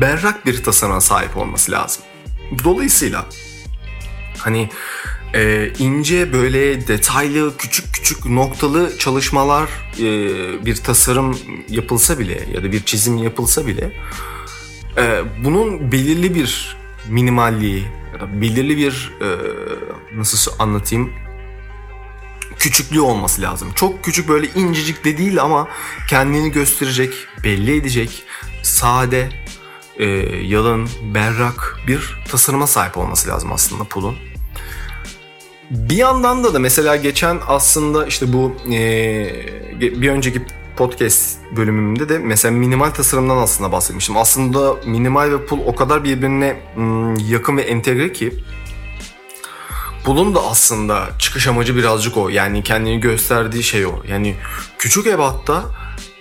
berrak 0.02 0.46
bir 0.46 0.64
tasarıma 0.64 1.02
sahip 1.02 1.38
olması 1.38 1.72
lazım. 1.72 2.04
Dolayısıyla 2.64 3.26
hani 4.38 4.70
e, 5.34 5.72
ince 5.80 6.34
böyle 6.34 6.88
detaylı 6.88 7.58
küçük 7.58 7.94
küçük 7.94 8.26
noktalı 8.26 8.98
çalışmalar 8.98 9.70
e, 10.00 10.06
bir 10.66 10.76
tasarım 10.76 11.38
yapılsa 11.70 12.20
bile 12.20 12.48
ya 12.54 12.64
da 12.64 12.72
bir 12.72 12.84
çizim 12.84 13.18
yapılsa 13.18 13.68
bile 13.68 13.92
e, 14.98 15.22
bunun 15.44 15.92
belirli 15.92 16.36
bir 16.36 16.78
minimalliği 17.10 17.84
ya 18.14 18.20
da 18.20 18.42
belirli 18.42 18.78
bir 18.78 19.12
e, 19.22 19.28
nasıl 20.18 20.52
anlatayım 20.60 21.14
küçüklüğü 22.60 23.02
olması 23.02 23.42
lazım. 23.42 23.72
Çok 23.76 24.04
küçük 24.04 24.28
böyle 24.30 24.48
incecik 24.56 25.06
de 25.06 25.18
değil 25.18 25.42
ama 25.42 25.68
kendini 26.10 26.52
gösterecek, 26.52 27.14
belli 27.44 27.78
edecek, 27.78 28.24
sade, 28.62 29.30
e, 29.98 30.06
yalın, 30.46 30.90
berrak 31.14 31.80
bir 31.88 32.22
tasarıma 32.32 32.68
sahip 32.68 32.98
olması 32.98 33.30
lazım 33.30 33.52
aslında 33.52 33.84
pulun. 33.84 34.33
Bir 35.74 35.96
yandan 35.96 36.44
da 36.44 36.54
da 36.54 36.60
mesela 36.60 36.96
geçen 36.96 37.40
aslında 37.48 38.06
işte 38.06 38.34
bu 38.34 38.56
e, 38.72 38.80
bir 39.80 40.10
önceki 40.10 40.46
podcast 40.78 41.38
bölümümde 41.56 42.10
de 42.10 42.20
mesela 42.20 42.52
minimal 42.52 42.90
tasarımdan 42.90 43.38
aslında 43.38 43.72
bahsetmiştim. 43.72 44.18
Aslında 44.18 44.74
minimal 44.86 45.32
ve 45.32 45.46
pul 45.46 45.60
o 45.66 45.76
kadar 45.76 46.04
birbirine 46.04 46.60
yakın 47.30 47.58
ve 47.58 47.62
entegre 47.62 48.14
ki 48.14 48.34
bunun 50.06 50.36
da 50.36 50.44
aslında 50.44 51.10
çıkış 51.20 51.48
amacı 51.48 51.76
birazcık 51.76 52.18
o. 52.18 52.30
Yani 52.30 52.64
kendini 52.64 53.00
gösterdiği 53.00 53.64
şey 53.64 53.86
o. 53.86 53.94
Yani 54.08 54.36
küçük 54.78 55.08
ebatta 55.08 55.64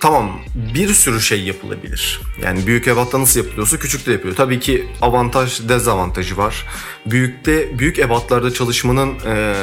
tamam 0.03 0.41
bir 0.75 0.89
sürü 0.95 1.21
şey 1.21 1.43
yapılabilir. 1.43 2.21
Yani 2.43 2.67
büyük 2.67 2.89
ebatta 2.89 3.21
nasıl 3.21 3.41
yapılıyorsa 3.41 3.79
küçük 3.79 4.07
de 4.07 4.13
yapıyor. 4.13 4.37
Tabii 4.37 4.61
ki 4.61 4.89
avantaj 5.03 5.69
dezavantajı 5.69 6.37
var. 6.37 6.67
Büyükte 7.07 7.79
büyük 7.79 7.99
ebatlarda 7.99 8.55
çalışmanın 8.55 9.15
e, 9.27 9.55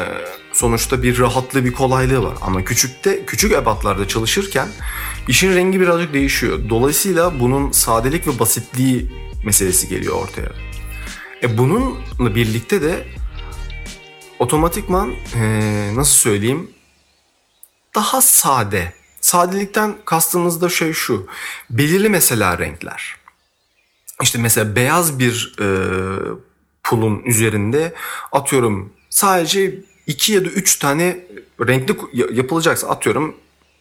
sonuçta 0.53 1.03
bir 1.03 1.19
rahatlığı 1.19 1.65
bir 1.65 1.73
kolaylığı 1.73 2.23
var. 2.23 2.37
Ama 2.41 2.63
küçükte 2.63 3.25
küçük 3.25 3.51
ebatlarda 3.51 4.07
çalışırken 4.07 4.67
işin 5.27 5.55
rengi 5.55 5.81
birazcık 5.81 6.13
değişiyor. 6.13 6.59
Dolayısıyla 6.69 7.39
bunun 7.39 7.71
sadelik 7.71 8.27
ve 8.27 8.39
basitliği 8.39 9.11
meselesi 9.45 9.87
geliyor 9.89 10.15
ortaya. 10.15 10.51
E 11.43 11.57
bununla 11.57 12.35
birlikte 12.35 12.81
de 12.81 13.07
otomatikman 14.39 15.13
ee, 15.35 15.91
nasıl 15.95 16.15
söyleyeyim 16.15 16.71
daha 17.95 18.21
sade. 18.21 18.98
Sadelikten 19.21 19.95
kastımız 20.05 20.61
da 20.61 20.69
şey 20.69 20.93
şu. 20.93 21.27
Belirli 21.69 22.09
mesela 22.09 22.57
renkler. 22.57 23.15
İşte 24.21 24.39
mesela 24.39 24.75
beyaz 24.75 25.19
bir 25.19 25.55
e, 25.59 25.67
pulun 26.83 27.23
üzerinde 27.25 27.93
atıyorum 28.31 28.93
sadece 29.09 29.79
iki 30.07 30.31
ya 30.31 30.45
da 30.45 30.49
üç 30.49 30.75
tane 30.75 31.27
renkli 31.67 31.95
yapılacaksa 32.13 32.87
atıyorum 32.87 33.35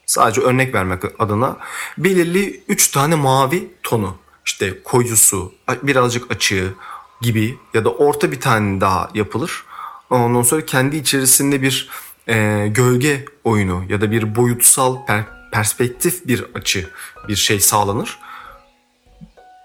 sadece 0.07 0.41
örnek 0.41 0.75
vermek 0.75 1.03
adına 1.19 1.57
belirli 1.99 2.63
üç 2.69 2.89
tane 2.89 3.15
mavi 3.15 3.69
tonu 3.83 4.17
işte 4.47 4.83
koyusu 4.83 5.53
birazcık 5.83 6.31
açığı 6.31 6.75
gibi 7.21 7.59
ya 7.75 7.85
da 7.85 7.91
orta 7.91 8.33
bir 8.33 8.41
tane 8.41 8.81
daha 8.81 9.11
yapılır. 9.15 9.65
Ondan 10.11 10.43
sonra 10.43 10.67
kendi 10.67 10.97
içerisinde 10.97 11.63
bir 11.63 11.91
e, 12.29 12.69
gölge 12.69 13.25
oyunu 13.45 13.85
ya 13.89 14.01
da 14.01 14.11
bir 14.11 14.37
boyutsal 14.37 15.07
per, 15.07 15.25
perspektif 15.53 16.29
bir 16.29 16.45
açı 16.55 16.91
bir 17.29 17.37
şey 17.37 17.61
sağlanır. 17.61 18.19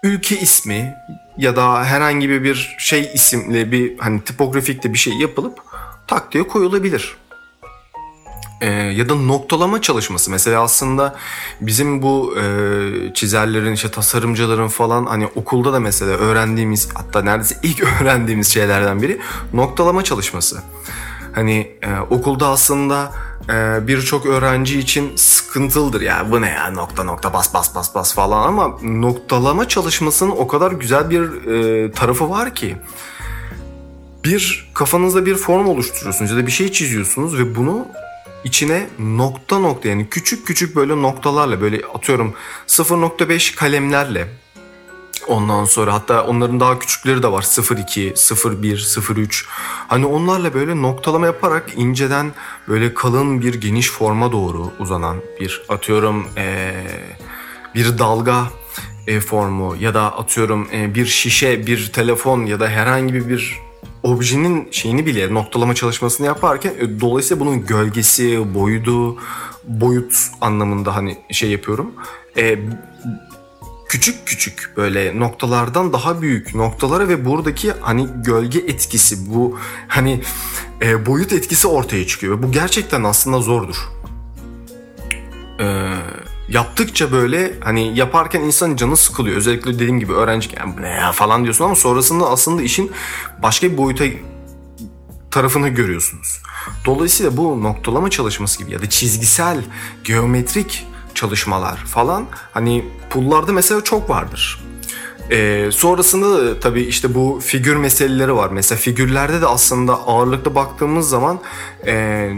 Ülke 0.02 0.40
ismi 0.40 0.94
ya 1.38 1.56
da 1.56 1.84
herhangi 1.84 2.30
bir 2.30 2.76
şey 2.78 3.10
isimli 3.14 3.72
bir 3.72 3.98
hani 3.98 4.20
tipografikte 4.20 4.92
bir 4.92 4.98
şey 4.98 5.12
yapılıp 5.12 5.58
tak 6.06 6.32
diye 6.32 6.46
koyulabilir. 6.48 7.16
Ee, 8.60 8.66
ya 8.70 9.08
da 9.08 9.14
noktalama 9.14 9.82
çalışması 9.82 10.30
mesela 10.30 10.62
aslında 10.62 11.16
bizim 11.60 12.02
bu 12.02 12.34
e, 12.38 12.44
çizerlerin 13.14 13.72
işte 13.72 13.90
tasarımcıların 13.90 14.68
falan 14.68 15.06
hani 15.06 15.26
okulda 15.26 15.72
da 15.72 15.80
mesela 15.80 16.12
öğrendiğimiz 16.12 16.88
hatta 16.94 17.22
neredeyse 17.22 17.56
ilk 17.62 17.82
öğrendiğimiz 18.00 18.48
şeylerden 18.48 19.02
biri 19.02 19.20
noktalama 19.52 20.04
çalışması. 20.04 20.62
Hani 21.34 21.76
e, 21.82 21.98
okulda 22.10 22.48
aslında 22.48 23.12
e, 23.50 23.86
birçok 23.86 24.26
öğrenci 24.26 24.78
için 24.78 25.16
sıkıntılıdır. 25.16 26.00
Ya 26.00 26.26
bu 26.30 26.42
ne 26.42 26.50
ya 26.50 26.70
nokta 26.70 27.04
nokta 27.04 27.32
bas 27.32 27.54
bas 27.54 27.74
bas 27.74 27.94
bas 27.94 28.14
falan 28.14 28.48
ama 28.48 28.78
noktalama 28.82 29.68
çalışmasının 29.68 30.30
o 30.30 30.46
kadar 30.46 30.72
güzel 30.72 31.10
bir 31.10 31.46
e, 31.46 31.92
tarafı 31.92 32.30
var 32.30 32.54
ki 32.54 32.76
bir 34.24 34.70
kafanızda 34.74 35.26
bir 35.26 35.34
form 35.34 35.68
oluşturuyorsunuz 35.68 36.30
ya 36.30 36.36
da 36.36 36.46
bir 36.46 36.52
şey 36.52 36.72
çiziyorsunuz 36.72 37.38
ve 37.38 37.56
bunu 37.56 37.86
içine 38.44 38.86
nokta 38.98 39.58
nokta 39.58 39.88
yani 39.88 40.08
küçük 40.08 40.46
küçük 40.46 40.76
böyle 40.76 41.02
noktalarla 41.02 41.60
böyle 41.60 41.82
atıyorum 41.94 42.34
0.5 42.66 43.54
kalemlerle 43.54 44.28
Ondan 45.28 45.64
sonra 45.64 45.94
hatta 45.94 46.24
onların 46.24 46.60
daha 46.60 46.78
küçükleri 46.78 47.22
de 47.22 47.32
var 47.32 47.46
02, 47.76 48.14
01, 48.62 48.98
03. 49.16 49.46
Hani 49.88 50.06
onlarla 50.06 50.54
böyle 50.54 50.82
noktalama 50.82 51.26
yaparak 51.26 51.70
inceden 51.76 52.32
böyle 52.68 52.94
kalın 52.94 53.40
bir 53.40 53.54
geniş 53.54 53.90
forma 53.90 54.32
doğru 54.32 54.70
uzanan 54.78 55.16
bir 55.40 55.62
atıyorum 55.68 56.26
ee, 56.36 56.86
bir 57.74 57.98
dalga 57.98 58.44
e, 59.06 59.20
formu 59.20 59.76
ya 59.80 59.94
da 59.94 60.18
atıyorum 60.18 60.68
e, 60.72 60.94
bir 60.94 61.06
şişe, 61.06 61.66
bir 61.66 61.92
telefon 61.92 62.46
ya 62.46 62.60
da 62.60 62.68
herhangi 62.68 63.28
bir 63.28 63.58
objenin 64.02 64.68
şeyini 64.70 65.06
bile 65.06 65.34
noktalama 65.34 65.74
çalışmasını 65.74 66.26
yaparken 66.26 66.74
e, 66.78 67.00
dolayısıyla 67.00 67.46
bunun 67.46 67.66
gölgesi, 67.66 68.54
boyutu, 68.54 69.16
boyut 69.64 70.16
anlamında 70.40 70.96
hani 70.96 71.18
şey 71.30 71.50
yapıyorum. 71.50 71.92
E, 72.36 72.58
küçük 73.94 74.26
küçük 74.26 74.72
böyle 74.76 75.20
noktalardan 75.20 75.92
daha 75.92 76.22
büyük 76.22 76.54
noktalara 76.54 77.08
ve 77.08 77.24
buradaki 77.24 77.72
hani 77.80 78.08
gölge 78.24 78.58
etkisi 78.58 79.34
bu 79.34 79.58
hani 79.88 80.20
e, 80.82 81.06
boyut 81.06 81.32
etkisi 81.32 81.68
ortaya 81.68 82.06
çıkıyor 82.06 82.38
ve 82.38 82.42
bu 82.42 82.52
gerçekten 82.52 83.04
aslında 83.04 83.40
zordur. 83.40 83.76
Eee 85.58 85.92
yaptıkça 86.48 87.12
böyle 87.12 87.54
hani 87.60 87.98
yaparken 87.98 88.40
insanın 88.40 88.76
canı 88.76 88.96
sıkılıyor. 88.96 89.36
Özellikle 89.36 89.74
dediğim 89.74 90.00
gibi 90.00 90.12
öğrenciyken 90.12 90.76
ne 90.80 90.88
ya 90.88 91.12
falan 91.12 91.44
diyorsun 91.44 91.64
ama 91.64 91.74
sonrasında 91.74 92.30
aslında 92.30 92.62
işin 92.62 92.92
başka 93.42 93.72
bir 93.72 93.76
boyuta 93.76 94.04
tarafını 95.30 95.68
görüyorsunuz. 95.68 96.42
Dolayısıyla 96.84 97.36
bu 97.36 97.62
noktalama 97.62 98.10
çalışması 98.10 98.58
gibi 98.58 98.72
ya 98.72 98.82
da 98.82 98.90
çizgisel, 98.90 99.64
geometrik 100.04 100.86
çalışmalar 101.14 101.76
falan 101.76 102.26
hani 102.52 102.84
pullarda 103.10 103.52
mesela 103.52 103.84
çok 103.84 104.10
vardır. 104.10 104.64
Ee, 105.30 105.68
sonrasında 105.72 106.38
da 106.38 106.60
tabii 106.60 106.82
işte 106.82 107.14
bu 107.14 107.40
figür 107.44 107.76
meseleleri 107.76 108.36
var. 108.36 108.50
Mesela 108.50 108.78
figürlerde 108.78 109.40
de 109.40 109.46
aslında 109.46 109.92
ağırlıkta 109.92 110.54
baktığımız 110.54 111.08
zaman 111.08 111.40
e, 111.86 112.28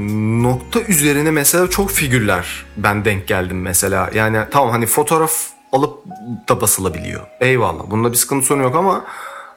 nokta 0.43 0.81
üzerine 0.81 1.31
mesela 1.31 1.71
çok 1.71 1.91
figürler 1.91 2.65
ben 2.77 3.05
denk 3.05 3.27
geldim 3.27 3.63
mesela. 3.63 4.11
Yani 4.15 4.39
tamam 4.51 4.71
hani 4.71 4.87
fotoğraf 4.87 5.33
alıp 5.73 6.05
da 6.49 6.61
basılabiliyor. 6.61 7.27
Eyvallah 7.41 7.91
bunda 7.91 8.13
bir 8.13 8.17
sıkıntı 8.17 8.47
sorun 8.47 8.63
yok 8.63 8.77
ama 8.77 9.05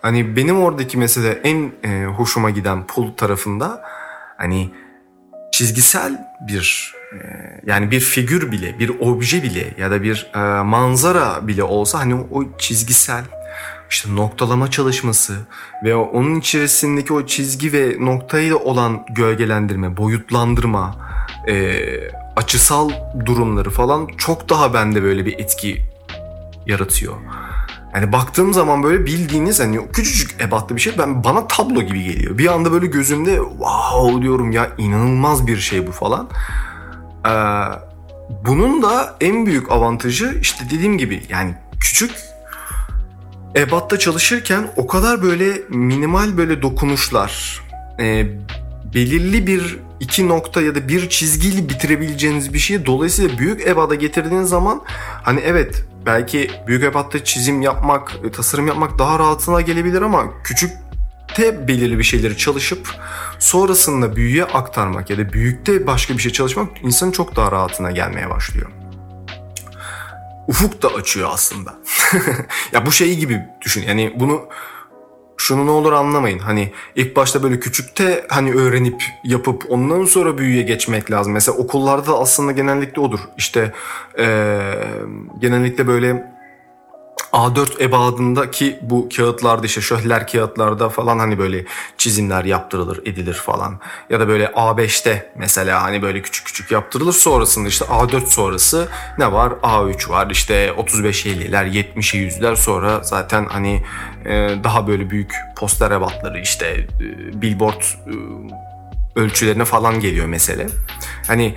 hani 0.01 0.36
benim 0.36 0.62
oradaki 0.62 0.97
mesela 0.97 1.34
en 1.34 1.71
e, 1.84 2.05
hoşuma 2.05 2.49
giden 2.49 2.88
pul 2.88 3.12
tarafında 3.12 3.82
hani 4.38 4.71
çizgisel 5.51 6.25
bir 6.47 6.93
yani 7.65 7.91
bir 7.91 8.00
figür 8.00 8.52
bile, 8.52 8.80
bir 8.80 8.89
obje 9.00 9.43
bile 9.43 9.74
ya 9.78 9.91
da 9.91 10.04
bir 10.04 10.32
e, 10.36 10.63
manzara 10.63 11.48
bile 11.48 11.63
olsa 11.63 12.00
hani 12.00 12.15
o 12.15 12.43
çizgisel 12.58 13.24
işte 13.89 14.15
noktalama 14.15 14.72
çalışması 14.72 15.38
ve 15.84 15.95
onun 15.95 16.39
içerisindeki 16.39 17.13
o 17.13 17.26
çizgi 17.26 17.74
ve 17.74 17.95
noktayla 18.00 18.56
olan 18.56 19.06
gölgelendirme, 19.10 19.98
boyutlandırma, 19.98 20.95
e, 21.48 21.84
açısal 22.36 22.89
durumları 23.26 23.69
falan 23.69 24.08
çok 24.17 24.50
daha 24.50 24.74
bende 24.74 25.04
böyle 25.04 25.26
bir 25.26 25.39
etki 25.39 25.82
yaratıyor. 26.65 27.13
Yani 27.95 28.12
baktığım 28.12 28.54
zaman 28.54 28.84
böyle 28.84 29.06
bildiğiniz 29.06 29.60
hani 29.60 29.91
küçücük 29.91 30.41
ebatlı 30.41 30.76
bir 30.76 30.82
şey 30.82 30.93
ben 30.98 31.24
bana 31.24 31.48
tablo 31.48 31.82
gibi 31.82 32.04
geliyor. 32.04 32.38
Bir 32.38 32.48
anda 32.48 32.72
böyle 32.72 32.86
gözümde 32.86 33.36
wow 33.36 34.22
diyorum 34.22 34.52
ya 34.52 34.69
inanılmaz 34.78 35.48
bir 35.48 35.58
şey 35.58 35.88
bu 35.88 35.91
falan. 35.91 36.30
Ee, 37.25 37.29
bunun 38.45 38.82
da 38.82 39.15
en 39.21 39.45
büyük 39.45 39.71
avantajı 39.71 40.38
işte 40.41 40.65
dediğim 40.71 40.97
gibi 40.97 41.23
yani 41.29 41.55
küçük 41.79 42.12
ebatta 43.55 43.99
çalışırken 43.99 44.67
o 44.77 44.88
kadar 44.88 45.21
böyle 45.21 45.62
minimal 45.69 46.38
böyle 46.38 46.62
dokunuşlar, 46.62 47.62
e, 47.99 48.25
belirli 48.93 49.47
bir 49.47 49.79
iki 49.99 50.27
nokta 50.27 50.62
ya 50.62 50.75
da 50.75 50.88
bir 50.88 51.10
çizgiyle 51.10 51.69
bitirebileceğiniz 51.69 52.53
bir 52.53 52.60
şeyi 52.60 52.86
dolayısıyla 52.86 53.38
büyük 53.38 53.67
ebada 53.67 53.95
getirdiğiniz 53.95 54.49
zaman 54.49 54.82
hani 55.23 55.39
evet 55.39 55.86
belki 56.05 56.51
büyük 56.67 56.84
ebatta 56.84 57.23
çizim 57.23 57.62
yapmak, 57.62 58.34
tasarım 58.34 58.67
yapmak 58.67 58.99
daha 58.99 59.19
rahatına 59.19 59.62
gelebilir 59.62 60.01
ama 60.01 60.23
küçük 60.43 60.71
te 61.36 61.68
belirli 61.68 61.98
bir 61.98 62.04
şeyleri 62.04 62.38
çalışıp 62.38 62.89
sonrasında 63.39 64.15
büyüye 64.15 64.44
aktarmak 64.44 65.10
ya 65.10 65.18
da 65.18 65.34
büyükte 65.34 65.88
başka 65.88 66.13
bir 66.13 66.20
şey 66.20 66.32
çalışmak 66.32 66.84
insanın 66.84 67.12
çok 67.12 67.36
daha 67.36 67.52
rahatına 67.52 67.92
gelmeye 67.92 68.30
başlıyor. 68.30 68.72
Ufuk 70.48 70.82
da 70.82 70.88
açıyor 70.88 71.30
aslında. 71.34 71.76
ya 72.72 72.86
bu 72.86 72.92
şey 72.92 73.18
gibi 73.18 73.42
düşün. 73.62 73.84
Yani 73.88 74.13
bunu 74.20 74.42
şunu 75.38 75.65
ne 75.65 75.72
olur 75.72 75.92
anlamayın. 75.92 76.39
Hani 76.39 76.74
ilk 76.96 77.15
başta 77.15 77.44
böyle 77.44 77.60
küçükte 77.60 78.26
hani 78.30 78.54
öğrenip 78.54 79.04
yapıp 79.24 79.65
ondan 79.70 80.06
sonra 80.06 80.38
büyüye 80.38 80.62
geçmek 80.62 81.12
lazım. 81.12 81.34
Mesela 81.34 81.58
okullarda 81.58 82.20
aslında 82.20 82.52
genellikle 82.52 83.02
odur. 83.02 83.20
İşte 83.38 83.74
ee, 84.20 84.60
genellikle 85.39 85.88
böyle 85.88 86.38
A4 87.34 87.84
ebadındaki 87.84 88.80
bu 88.82 89.10
kağıtlarda 89.15 89.65
işte 89.65 89.82
şöhler 89.82 90.28
kağıtlarda 90.28 90.89
falan 90.89 91.20
hani 91.20 91.39
böyle 91.39 91.65
çizimler 91.98 92.46
yaptırılır 92.46 92.98
edilir 92.98 93.34
falan. 93.34 93.80
Ya 94.10 94.20
da 94.20 94.28
böyle 94.28 94.46
A5'te 94.46 95.32
mesela 95.36 95.84
hani 95.84 96.02
böyle 96.02 96.22
küçük 96.22 96.46
küçük 96.46 96.72
yaptırılır. 96.72 97.13
Sonrasında 97.13 97.68
işte 97.68 97.86
A4 97.86 98.26
sonrası 98.26 98.88
ne 99.18 99.32
var? 99.32 99.52
A3 99.52 100.10
var 100.10 100.30
işte 100.30 100.68
35-50'ler 100.78 101.68
70'e 101.72 102.28
100'ler 102.28 102.56
sonra 102.56 103.04
zaten 103.04 103.46
hani 103.46 103.84
e, 104.26 104.32
daha 104.63 104.88
böyle 104.88 105.10
büyük 105.10 105.34
poster 105.58 105.92
ebatları 105.92 106.39
işte 106.39 106.68
e, 106.68 107.42
billboard 107.42 107.82
e, 107.82 108.13
ölçülerine 109.20 109.65
falan 109.65 110.00
geliyor 110.00 110.26
mesele. 110.26 110.68
Hani 111.28 111.56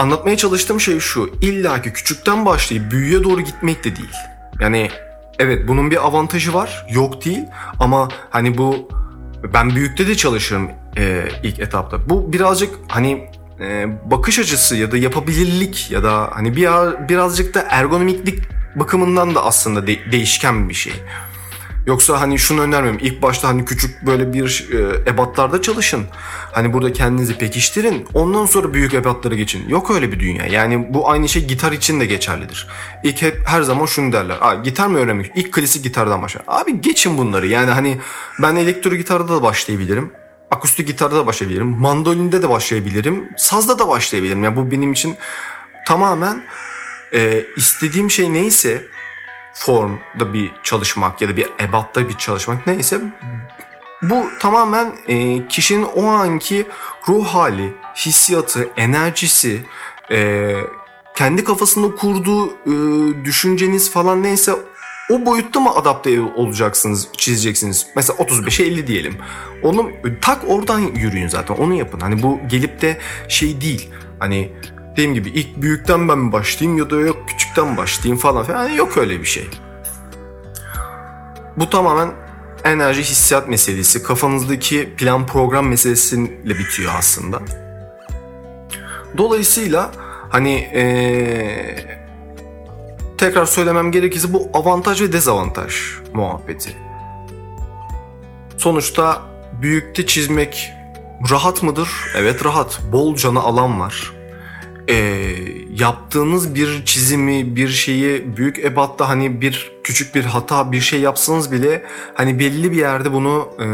anlatmaya 0.00 0.36
çalıştığım 0.36 0.80
şey 0.80 1.00
şu. 1.00 1.30
İlla 1.42 1.82
ki 1.82 1.92
küçükten 1.92 2.46
başlayıp 2.46 2.90
büyüye 2.90 3.24
doğru 3.24 3.40
gitmek 3.40 3.84
de 3.84 3.96
değil. 3.96 4.14
Yani 4.60 4.90
evet 5.38 5.68
bunun 5.68 5.90
bir 5.90 6.06
avantajı 6.06 6.54
var. 6.54 6.86
Yok 6.90 7.24
değil. 7.24 7.44
Ama 7.80 8.08
hani 8.30 8.58
bu 8.58 8.88
ben 9.54 9.74
büyükte 9.74 10.06
de 10.06 10.14
çalışırım 10.14 10.70
e, 10.96 11.28
ilk 11.42 11.58
etapta. 11.58 12.10
Bu 12.10 12.32
birazcık 12.32 12.74
hani 12.88 13.28
e, 13.60 13.86
bakış 14.10 14.38
açısı 14.38 14.76
ya 14.76 14.92
da 14.92 14.96
yapabilirlik 14.96 15.90
ya 15.90 16.02
da 16.02 16.30
hani 16.32 16.56
bir 16.56 16.68
birazcık 17.08 17.54
da 17.54 17.66
ergonomiklik 17.70 18.38
bakımından 18.76 19.34
da 19.34 19.44
aslında 19.44 19.86
de, 19.86 20.12
değişken 20.12 20.68
bir 20.68 20.74
şey. 20.74 20.92
Yoksa 21.86 22.20
hani 22.20 22.38
şunu 22.38 22.60
önermiyorum. 22.60 23.00
İlk 23.02 23.22
başta 23.22 23.48
hani 23.48 23.64
küçük 23.64 24.06
böyle 24.06 24.32
bir 24.32 24.68
e, 24.72 25.10
ebatlarda 25.10 25.62
çalışın. 25.62 26.06
Hani 26.52 26.72
burada 26.72 26.92
kendinizi 26.92 27.38
pekiştirin. 27.38 28.06
Ondan 28.14 28.46
sonra 28.46 28.74
büyük 28.74 28.94
ebatlara 28.94 29.34
geçin. 29.34 29.68
Yok 29.68 29.90
öyle 29.90 30.12
bir 30.12 30.20
dünya. 30.20 30.46
Yani 30.46 30.94
bu 30.94 31.10
aynı 31.10 31.28
şey 31.28 31.44
gitar 31.44 31.72
için 31.72 32.00
de 32.00 32.06
geçerlidir. 32.06 32.68
İlk 33.04 33.22
hep 33.22 33.40
her 33.46 33.62
zaman 33.62 33.86
şunu 33.86 34.12
derler. 34.12 34.38
Aa, 34.40 34.54
gitar 34.54 34.86
mı 34.86 34.98
öğrenmek? 34.98 35.32
İlk 35.34 35.52
klasik 35.52 35.84
gitardan 35.84 36.22
başlar. 36.22 36.42
Abi 36.46 36.80
geçin 36.80 37.18
bunları. 37.18 37.46
Yani 37.46 37.70
hani 37.70 37.98
ben 38.42 38.56
elektro 38.56 38.94
gitarda 38.94 39.28
da 39.28 39.42
başlayabilirim. 39.42 40.12
Akustik 40.50 40.86
gitarda 40.86 41.16
da 41.16 41.26
başlayabilirim. 41.26 41.68
Mandolinde 41.68 42.42
de 42.42 42.48
başlayabilirim. 42.48 43.28
Sazda 43.36 43.78
da 43.78 43.88
başlayabilirim. 43.88 44.44
Yani 44.44 44.56
bu 44.56 44.70
benim 44.70 44.92
için 44.92 45.16
tamamen 45.86 46.42
e, 47.14 47.44
istediğim 47.56 48.10
şey 48.10 48.32
neyse 48.32 48.86
formda 49.54 50.34
bir 50.34 50.52
çalışmak 50.62 51.22
ya 51.22 51.28
da 51.28 51.36
bir 51.36 51.48
ebatta 51.60 52.08
bir 52.08 52.14
çalışmak 52.14 52.66
neyse 52.66 53.00
bu 54.02 54.24
tamamen 54.40 54.92
e, 55.08 55.48
kişinin 55.48 55.82
o 55.82 56.06
anki 56.06 56.66
ruh 57.08 57.26
hali, 57.26 57.74
hissiyatı, 57.96 58.68
enerjisi, 58.76 59.60
e, 60.10 60.52
kendi 61.16 61.44
kafasında 61.44 61.94
kurduğu 61.96 62.46
e, 62.46 63.24
düşünceniz 63.24 63.90
falan 63.90 64.22
neyse 64.22 64.52
o 65.10 65.26
boyutta 65.26 65.60
mı 65.60 65.70
adapte 65.70 66.20
olacaksınız, 66.20 67.08
çizeceksiniz? 67.16 67.86
Mesela 67.96 68.18
35'e 68.18 68.66
50 68.66 68.86
diyelim. 68.86 69.16
Onu 69.62 69.90
tak 70.20 70.42
oradan 70.48 70.78
yürüyün 70.78 71.28
zaten. 71.28 71.54
Onu 71.54 71.74
yapın. 71.74 72.00
Hani 72.00 72.22
bu 72.22 72.40
gelip 72.48 72.82
de 72.82 72.98
şey 73.28 73.60
değil. 73.60 73.90
Hani 74.18 74.52
dediğim 75.00 75.14
gibi 75.14 75.28
ilk 75.28 75.56
büyükten 75.56 76.08
ben 76.08 76.18
mi 76.18 76.32
başlayayım 76.32 76.78
ya 76.78 76.90
da 76.90 77.00
yok 77.00 77.16
küçükten 77.26 77.76
başlayayım 77.76 78.18
falan 78.18 78.44
filan. 78.44 78.68
Yani 78.68 78.76
yok 78.76 78.96
öyle 78.96 79.20
bir 79.20 79.24
şey. 79.24 79.48
Bu 81.56 81.70
tamamen 81.70 82.10
enerji 82.64 83.02
hissiyat 83.02 83.48
meselesi, 83.48 84.02
kafanızdaki 84.02 84.94
plan 84.96 85.26
program 85.26 85.68
meselesiyle 85.68 86.58
bitiyor 86.58 86.92
aslında. 86.98 87.40
Dolayısıyla 89.18 89.90
hani 90.28 90.54
ee, 90.54 91.76
tekrar 93.18 93.44
söylemem 93.46 93.92
gerekirse 93.92 94.32
bu 94.32 94.50
avantaj 94.54 95.02
ve 95.02 95.12
dezavantaj 95.12 95.74
muhabbeti. 96.12 96.70
Sonuçta 98.56 99.22
büyükte 99.62 100.06
çizmek 100.06 100.72
rahat 101.30 101.62
mıdır? 101.62 101.88
Evet 102.16 102.44
rahat. 102.44 102.80
Bol 102.92 103.16
cana 103.16 103.40
alan 103.40 103.80
var 103.80 104.19
e, 104.90 105.26
yaptığınız 105.78 106.54
bir 106.54 106.84
çizimi, 106.84 107.56
bir 107.56 107.68
şeyi 107.68 108.36
büyük 108.36 108.58
ebatta 108.58 109.08
hani 109.08 109.40
bir 109.40 109.72
küçük 109.84 110.14
bir 110.14 110.24
hata, 110.24 110.72
bir 110.72 110.80
şey 110.80 111.00
yapsanız 111.00 111.52
bile 111.52 111.82
hani 112.14 112.38
belli 112.38 112.72
bir 112.72 112.76
yerde 112.76 113.12
bunu 113.12 113.48
e, 113.58 113.66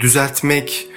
düzeltmek, 0.00 0.88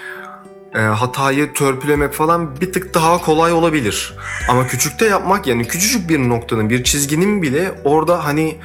e, 0.75 0.79
hatayı 0.79 1.53
törpülemek 1.53 2.13
falan 2.13 2.61
bir 2.61 2.73
tık 2.73 2.93
daha 2.93 3.21
kolay 3.21 3.53
olabilir. 3.53 4.15
Ama 4.49 4.67
küçükte 4.67 5.05
yapmak 5.05 5.47
yani 5.47 5.67
küçücük 5.67 6.09
bir 6.09 6.19
noktanın, 6.19 6.69
bir 6.69 6.83
çizginin 6.83 7.41
bile 7.41 7.81
orada 7.83 8.25
hani 8.25 8.55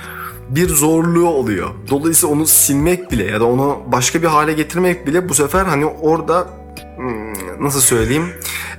bir 0.48 0.68
zorluğu 0.68 1.28
oluyor. 1.28 1.70
Dolayısıyla 1.90 2.34
onu 2.34 2.46
silmek 2.46 3.12
bile 3.12 3.24
ya 3.24 3.40
da 3.40 3.44
onu 3.44 3.82
başka 3.86 4.22
bir 4.22 4.26
hale 4.26 4.52
getirmek 4.52 5.06
bile 5.06 5.28
bu 5.28 5.34
sefer 5.34 5.64
hani 5.64 5.86
orada 5.86 6.50
hmm, 6.96 7.64
nasıl 7.64 7.80
söyleyeyim 7.80 8.32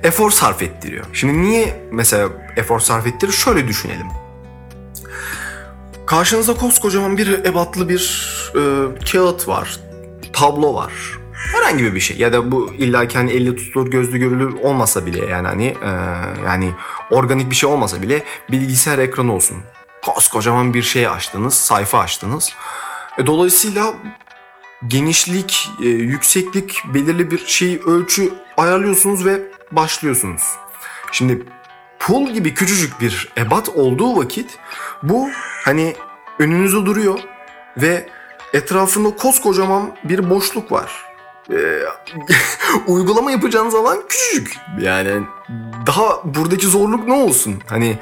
efor 0.04 0.32
sarf 0.32 0.62
ettiriyor. 0.62 1.06
Şimdi 1.14 1.42
niye 1.42 1.88
mesela 1.92 2.30
efor 2.58 2.80
sarf 2.80 3.08
ettirir? 3.08 3.32
Şöyle 3.32 3.68
düşünelim. 3.68 4.08
Karşınızda 6.06 6.54
koskocaman 6.54 7.18
bir 7.18 7.46
ebatlı 7.46 7.90
bir 7.90 8.34
e, 8.56 8.62
kağıt 9.12 9.48
var, 9.48 9.80
tablo 10.34 10.74
var. 10.74 10.92
Herhangi 11.34 11.96
bir 11.96 12.00
şey 12.00 12.18
ya 12.18 12.34
da 12.34 12.52
bu 12.52 12.74
illa 12.74 13.08
kendi 13.08 13.32
hani 13.32 13.42
elle 13.42 13.56
tutulur 13.56 13.92
gözlü 13.92 14.18
görülür 14.18 14.54
olmasa 14.54 15.06
bile 15.06 15.26
yani 15.26 15.48
hani 15.48 15.66
e, 15.66 15.90
yani 16.46 16.72
organik 17.12 17.50
bir 17.50 17.56
şey 17.56 17.70
olmasa 17.70 18.02
bile 18.02 18.24
bilgisayar 18.52 19.00
ekranı 19.00 19.34
olsun. 19.34 19.58
Koskocaman 20.06 20.74
bir 20.74 20.84
şey 20.84 21.08
açtınız, 21.08 21.54
sayfa 21.54 22.00
açtınız. 22.00 22.54
E, 23.18 23.26
dolayısıyla 23.26 23.94
genişlik, 24.88 25.70
e, 25.84 25.88
yükseklik 25.88 26.84
belirli 26.94 27.32
bir 27.32 27.46
şey 27.46 27.82
ölçü 27.86 28.34
ayarlıyorsunuz 28.58 29.26
ve 29.26 29.42
başlıyorsunuz. 29.76 30.44
Şimdi 31.12 31.44
pul 32.00 32.30
gibi 32.30 32.54
küçücük 32.54 33.02
bir 33.02 33.34
ebat 33.38 33.70
olduğu 33.70 34.18
vakit 34.18 34.60
bu 35.04 35.30
hani 35.66 35.96
önünüzde 36.40 36.86
duruyor 36.86 37.20
ve 37.78 38.10
etrafında 38.54 39.16
koskocaman 39.16 39.96
bir 40.04 40.30
boşluk 40.30 40.72
var. 40.72 40.92
Ee, 41.52 41.84
uygulama 42.88 43.32
yapacağınız 43.32 43.76
alan 43.76 43.98
küçücük. 44.10 44.58
Yani 44.80 45.22
daha 45.88 46.22
buradaki 46.24 46.68
zorluk 46.68 47.08
ne 47.08 47.14
olsun? 47.14 47.62
Hani 47.68 48.00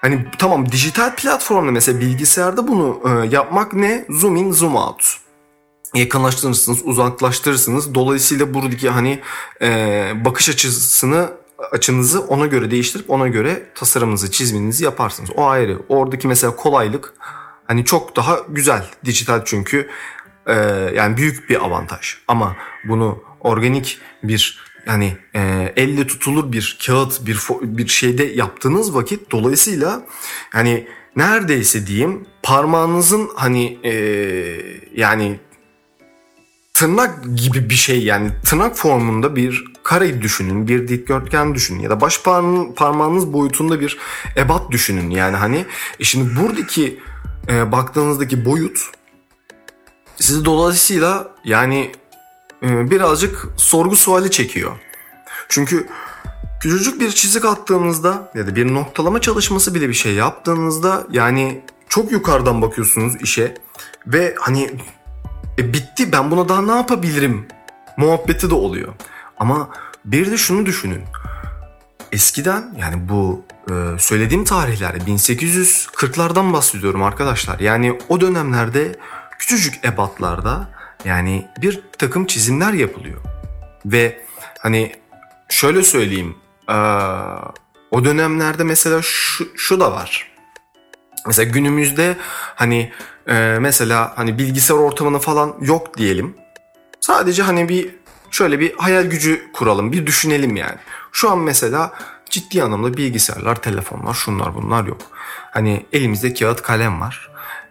hani 0.00 0.26
tamam 0.38 0.72
dijital 0.72 1.14
platformda 1.14 1.70
mesela 1.70 2.00
bilgisayarda 2.00 2.68
bunu 2.68 3.00
e, 3.04 3.26
yapmak 3.28 3.72
ne? 3.72 4.04
Zoom 4.08 4.36
in, 4.36 4.52
zoom 4.52 4.76
out 4.76 5.23
yakınlaştırırsınız, 5.94 6.80
uzaklaştırırsınız. 6.84 7.94
Dolayısıyla 7.94 8.54
buradaki 8.54 8.90
hani 8.90 9.20
e, 9.62 10.12
bakış 10.24 10.48
açısını 10.48 11.30
açınızı 11.72 12.20
ona 12.20 12.46
göre 12.46 12.70
değiştirip 12.70 13.10
ona 13.10 13.28
göre 13.28 13.62
tasarımınızı, 13.74 14.30
çiziminizi 14.30 14.84
yaparsınız. 14.84 15.30
O 15.36 15.46
ayrı. 15.46 15.78
Oradaki 15.88 16.28
mesela 16.28 16.56
kolaylık 16.56 17.14
hani 17.66 17.84
çok 17.84 18.16
daha 18.16 18.38
güzel. 18.48 18.86
Dijital 19.04 19.42
çünkü 19.44 19.88
e, 20.46 20.54
yani 20.94 21.16
büyük 21.16 21.50
bir 21.50 21.64
avantaj. 21.64 22.16
Ama 22.28 22.56
bunu 22.84 23.22
organik 23.40 23.98
bir 24.22 24.64
yani 24.86 25.16
e, 25.34 25.72
elle 25.76 26.06
tutulur 26.06 26.52
bir 26.52 26.78
kağıt 26.86 27.26
bir 27.26 27.38
bir 27.62 27.88
şeyde 27.88 28.24
yaptığınız 28.24 28.94
vakit 28.94 29.30
dolayısıyla 29.30 30.02
hani 30.50 30.86
neredeyse 31.16 31.86
diyeyim 31.86 32.26
parmağınızın 32.42 33.30
hani 33.36 33.78
e, 33.84 33.92
yani 34.94 35.40
tırnak 36.74 37.24
gibi 37.36 37.70
bir 37.70 37.74
şey 37.74 38.04
yani 38.04 38.30
tırnak 38.44 38.76
formunda 38.76 39.36
bir 39.36 39.64
kare 39.82 40.22
düşünün, 40.22 40.68
bir 40.68 40.88
dikdörtgen 40.88 41.54
düşünün 41.54 41.80
ya 41.80 41.90
da 41.90 42.00
baş 42.00 42.22
parmağınız 42.76 43.32
boyutunda 43.32 43.80
bir 43.80 43.98
ebat 44.36 44.70
düşünün. 44.70 45.10
Yani 45.10 45.36
hani 45.36 45.66
e 46.00 46.04
şimdi 46.04 46.40
buradaki 46.40 47.00
e, 47.48 47.72
baktığınızdaki 47.72 48.44
boyut 48.44 48.90
sizi 50.16 50.44
dolayısıyla 50.44 51.34
yani 51.44 51.92
e, 52.62 52.90
birazcık 52.90 53.48
sorgu 53.56 53.96
suali 53.96 54.30
çekiyor. 54.30 54.72
Çünkü 55.48 55.88
küçücük 56.60 57.00
bir 57.00 57.10
çizik 57.10 57.44
attığınızda 57.44 58.32
ya 58.34 58.46
da 58.46 58.56
bir 58.56 58.74
noktalama 58.74 59.20
çalışması 59.20 59.74
bile 59.74 59.88
bir 59.88 59.94
şey 59.94 60.14
yaptığınızda 60.14 61.06
yani 61.10 61.64
çok 61.88 62.12
yukarıdan 62.12 62.62
bakıyorsunuz 62.62 63.22
işe 63.22 63.54
ve 64.06 64.34
hani 64.38 64.70
e, 65.58 65.72
bitti 65.72 66.12
ben 66.12 66.30
buna 66.30 66.48
daha 66.48 66.62
ne 66.62 66.72
yapabilirim 66.72 67.46
muhabbeti 67.96 68.50
de 68.50 68.54
oluyor. 68.54 68.94
Ama 69.38 69.68
bir 70.04 70.30
de 70.30 70.36
şunu 70.36 70.66
düşünün. 70.66 71.02
Eskiden 72.12 72.74
yani 72.78 73.08
bu 73.08 73.44
e, 73.70 73.98
söylediğim 73.98 74.44
tarihlerde 74.44 74.98
1840'lardan 74.98 76.52
bahsediyorum 76.52 77.02
arkadaşlar. 77.02 77.60
Yani 77.60 77.98
o 78.08 78.20
dönemlerde 78.20 78.96
küçücük 79.38 79.84
ebatlarda 79.84 80.68
yani 81.04 81.46
bir 81.62 81.82
takım 81.98 82.26
çizimler 82.26 82.72
yapılıyor. 82.72 83.20
Ve 83.86 84.24
hani 84.58 84.92
şöyle 85.48 85.82
söyleyeyim 85.82 86.36
e, 86.68 86.76
o 87.90 88.04
dönemlerde 88.04 88.64
mesela 88.64 89.00
şu, 89.02 89.48
şu 89.56 89.80
da 89.80 89.92
var. 89.92 90.33
Mesela 91.26 91.50
günümüzde 91.50 92.16
hani 92.54 92.92
e, 93.28 93.56
mesela 93.60 94.12
hani 94.16 94.38
bilgisayar 94.38 94.74
ortamını 94.74 95.18
falan 95.18 95.56
yok 95.60 95.98
diyelim. 95.98 96.34
Sadece 97.00 97.42
hani 97.42 97.68
bir 97.68 97.90
şöyle 98.30 98.60
bir 98.60 98.74
hayal 98.76 99.04
gücü 99.04 99.52
kuralım, 99.52 99.92
bir 99.92 100.06
düşünelim 100.06 100.56
yani. 100.56 100.78
Şu 101.12 101.30
an 101.30 101.38
mesela 101.38 101.92
ciddi 102.30 102.62
anlamda 102.62 102.96
bilgisayarlar, 102.96 103.62
telefonlar, 103.62 104.14
şunlar 104.14 104.54
bunlar 104.54 104.84
yok. 104.84 105.00
Hani 105.50 105.86
elimizde 105.92 106.34
kağıt 106.34 106.62
kalem 106.62 107.00
var. 107.00 107.30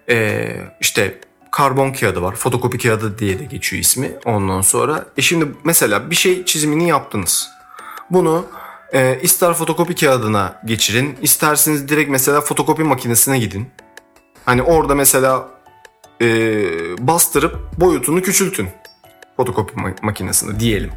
Ee, 0.10 0.62
işte 0.80 1.20
karbon 1.52 1.92
kağıdı 1.92 2.22
var. 2.22 2.36
Fotokopi 2.36 2.78
kağıdı 2.78 3.18
diye 3.18 3.40
de 3.40 3.44
geçiyor 3.44 3.82
ismi. 3.82 4.12
Ondan 4.26 4.62
sonra 4.62 5.06
e 5.18 5.22
şimdi 5.22 5.48
mesela 5.64 6.10
bir 6.10 6.16
şey 6.16 6.46
çizimini 6.46 6.88
yaptınız. 6.88 7.50
Bunu 8.10 8.46
e, 8.94 9.20
ister 9.22 9.54
fotokopi 9.54 9.96
kağıdına 9.96 10.62
geçirin, 10.66 11.18
isterseniz 11.22 11.90
direkt 11.90 12.10
mesela 12.10 12.42
fotokopi 12.42 12.84
makinesine 12.84 13.40
gidin. 13.40 13.70
Hani 14.46 14.62
orada 14.62 14.96
mesela 14.96 15.50
e, 16.22 16.28
bastırıp 17.08 17.80
boyutunu 17.80 18.22
küçültün 18.22 18.70
fotokopi 19.38 19.74
makinesinde 20.02 20.60
diyelim. 20.60 20.92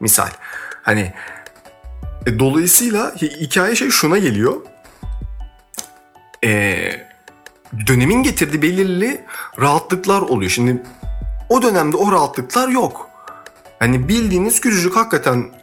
Misal. 0.00 0.28
Hani 0.82 1.12
e, 2.26 2.38
dolayısıyla 2.38 3.14
hikaye 3.14 3.76
şey 3.76 3.90
şuna 3.90 4.18
geliyor. 4.18 4.56
E, 6.44 6.76
dönemin 7.86 8.22
getirdiği 8.22 8.62
belirli 8.62 9.24
rahatlıklar 9.60 10.20
oluyor. 10.20 10.50
Şimdi 10.50 10.82
o 11.48 11.62
dönemde 11.62 11.96
o 11.96 12.12
rahatlıklar 12.12 12.68
yok. 12.68 13.08
Hani 13.78 14.08
bildiğiniz 14.08 14.60
küçücük 14.60 14.96
hakikaten 14.96 15.61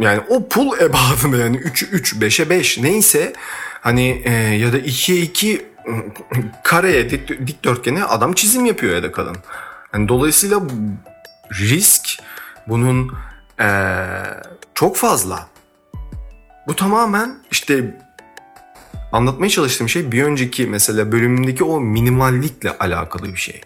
yani 0.00 0.20
o 0.28 0.48
pul 0.48 0.78
ebadında 0.80 1.36
yani 1.36 1.56
3'ü 1.56 1.86
3, 1.90 2.14
5'e 2.14 2.50
5 2.50 2.78
neyse 2.78 3.32
hani 3.80 4.22
e, 4.24 4.32
ya 4.32 4.72
da 4.72 4.78
2'ye 4.78 5.20
2 5.20 5.66
kareye 6.64 7.10
dik, 7.10 7.46
dikdörtgene 7.46 8.04
adam 8.04 8.32
çizim 8.32 8.66
yapıyor 8.66 8.94
ya 8.94 9.02
da 9.02 9.12
kadın. 9.12 9.36
Yani 9.94 10.08
dolayısıyla 10.08 10.60
risk 11.50 12.18
bunun 12.68 13.12
ee, 13.60 14.06
çok 14.74 14.96
fazla. 14.96 15.48
Bu 16.66 16.76
tamamen 16.76 17.38
işte 17.50 18.00
anlatmaya 19.12 19.50
çalıştığım 19.50 19.88
şey 19.88 20.12
bir 20.12 20.22
önceki 20.22 20.66
mesela 20.66 21.12
bölümündeki 21.12 21.64
o 21.64 21.80
minimallikle 21.80 22.78
alakalı 22.78 23.24
bir 23.24 23.36
şey. 23.36 23.60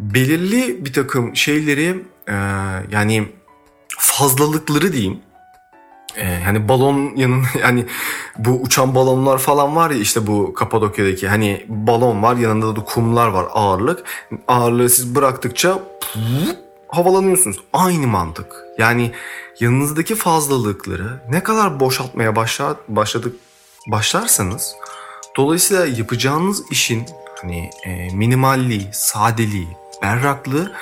Belirli 0.00 0.84
bir 0.84 0.92
takım 0.92 1.36
şeyleri 1.36 2.04
e, 2.28 2.34
yani 2.90 3.28
fazlalıkları 3.98 4.92
diyeyim 4.92 5.18
ee, 6.16 6.40
yani 6.44 6.68
balon 6.68 7.16
yanında 7.16 7.46
yani 7.60 7.86
bu 8.38 8.50
uçan 8.50 8.94
balonlar 8.94 9.38
falan 9.38 9.76
var 9.76 9.90
ya 9.90 9.98
işte 9.98 10.26
bu 10.26 10.54
Kapadokya'daki 10.54 11.28
hani 11.28 11.66
balon 11.68 12.22
var 12.22 12.36
yanında 12.36 12.76
da 12.76 12.84
kumlar 12.84 13.28
var 13.28 13.46
ağırlık. 13.52 14.04
Ağırlığı 14.48 14.90
siz 14.90 15.14
bıraktıkça 15.14 15.78
havalanıyorsunuz. 16.88 17.60
Aynı 17.72 18.06
mantık. 18.06 18.64
Yani 18.78 19.12
yanınızdaki 19.60 20.14
fazlalıkları 20.14 21.22
ne 21.30 21.42
kadar 21.42 21.80
boşaltmaya 21.80 22.36
başlar, 22.36 22.76
başladık 22.88 23.36
başlarsanız 23.86 24.74
dolayısıyla 25.36 25.86
yapacağınız 25.86 26.62
işin 26.70 27.06
hani 27.42 27.70
e, 27.84 28.14
minimalliği, 28.14 28.88
sadeliği, 28.92 29.68
berraklığı 30.02 30.72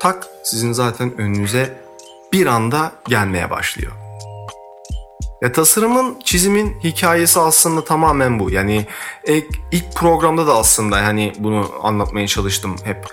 tak 0.00 0.26
sizin 0.44 0.72
zaten 0.72 1.20
önünüze 1.20 1.80
bir 2.32 2.46
anda 2.46 2.92
gelmeye 3.08 3.50
başlıyor. 3.50 3.92
Ya 5.42 5.52
tasarımın, 5.52 6.16
çizimin 6.24 6.80
hikayesi 6.84 7.40
aslında 7.40 7.84
tamamen 7.84 8.38
bu. 8.38 8.50
Yani 8.50 8.86
ilk, 9.26 9.46
ilk 9.72 9.94
programda 9.94 10.46
da 10.46 10.56
aslında 10.56 10.98
yani 10.98 11.32
bunu 11.38 11.70
anlatmaya 11.82 12.26
çalıştım 12.26 12.76
hep. 12.84 13.06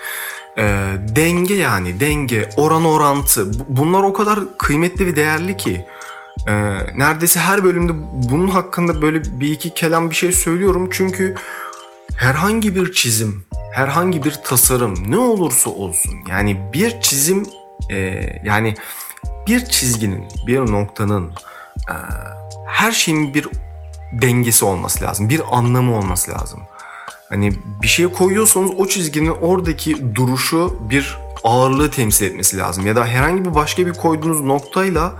Ee, 0.58 0.92
denge 1.16 1.54
yani 1.54 2.00
denge, 2.00 2.48
oran 2.56 2.84
orantı 2.84 3.50
bunlar 3.68 4.02
o 4.02 4.12
kadar 4.12 4.58
kıymetli 4.58 5.06
ve 5.06 5.16
değerli 5.16 5.56
ki. 5.56 5.86
Ee, 6.48 6.52
neredeyse 6.96 7.40
her 7.40 7.64
bölümde 7.64 7.92
bunun 8.12 8.48
hakkında 8.48 9.02
böyle 9.02 9.22
bir 9.40 9.50
iki 9.50 9.74
kelam 9.74 10.10
bir 10.10 10.14
şey 10.14 10.32
söylüyorum. 10.32 10.88
Çünkü 10.92 11.34
herhangi 12.16 12.76
bir 12.76 12.92
çizim, 12.92 13.44
herhangi 13.72 14.24
bir 14.24 14.34
tasarım 14.44 15.10
ne 15.10 15.18
olursa 15.18 15.70
olsun 15.70 16.14
yani 16.30 16.72
bir 16.72 17.00
çizim 17.00 17.46
e, 17.90 17.96
yani 18.44 18.74
bir 19.46 19.64
çizginin, 19.64 20.24
bir 20.46 20.58
noktanın 20.58 21.32
her 22.66 22.92
şeyin 22.92 23.34
bir 23.34 23.48
dengesi 24.12 24.64
olması 24.64 25.04
lazım. 25.04 25.28
Bir 25.28 25.42
anlamı 25.50 25.98
olması 25.98 26.30
lazım. 26.30 26.60
Hani 27.28 27.52
bir 27.82 27.88
şey 27.88 28.06
koyuyorsanız 28.06 28.70
o 28.78 28.86
çizginin 28.86 29.30
oradaki 29.30 30.14
duruşu 30.14 30.76
bir 30.90 31.18
ağırlığı 31.44 31.90
temsil 31.90 32.26
etmesi 32.26 32.58
lazım. 32.58 32.86
Ya 32.86 32.96
da 32.96 33.06
herhangi 33.06 33.44
bir 33.44 33.54
başka 33.54 33.86
bir 33.86 33.92
koyduğunuz 33.92 34.40
noktayla 34.40 35.12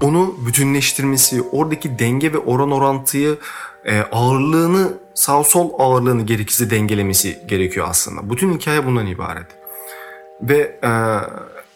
onu 0.00 0.34
bütünleştirmesi, 0.46 1.42
oradaki 1.52 1.98
denge 1.98 2.32
ve 2.32 2.38
oran 2.38 2.70
orantıyı 2.70 3.38
e, 3.84 4.00
ağırlığını 4.00 4.92
sağ 5.14 5.44
sol 5.44 5.70
ağırlığını 5.78 6.22
gerekirse 6.22 6.70
dengelemesi 6.70 7.42
gerekiyor 7.46 7.86
aslında. 7.90 8.30
Bütün 8.30 8.58
hikaye 8.58 8.86
bundan 8.86 9.06
ibaret. 9.06 9.46
Ve 10.40 10.78
e, 10.84 10.90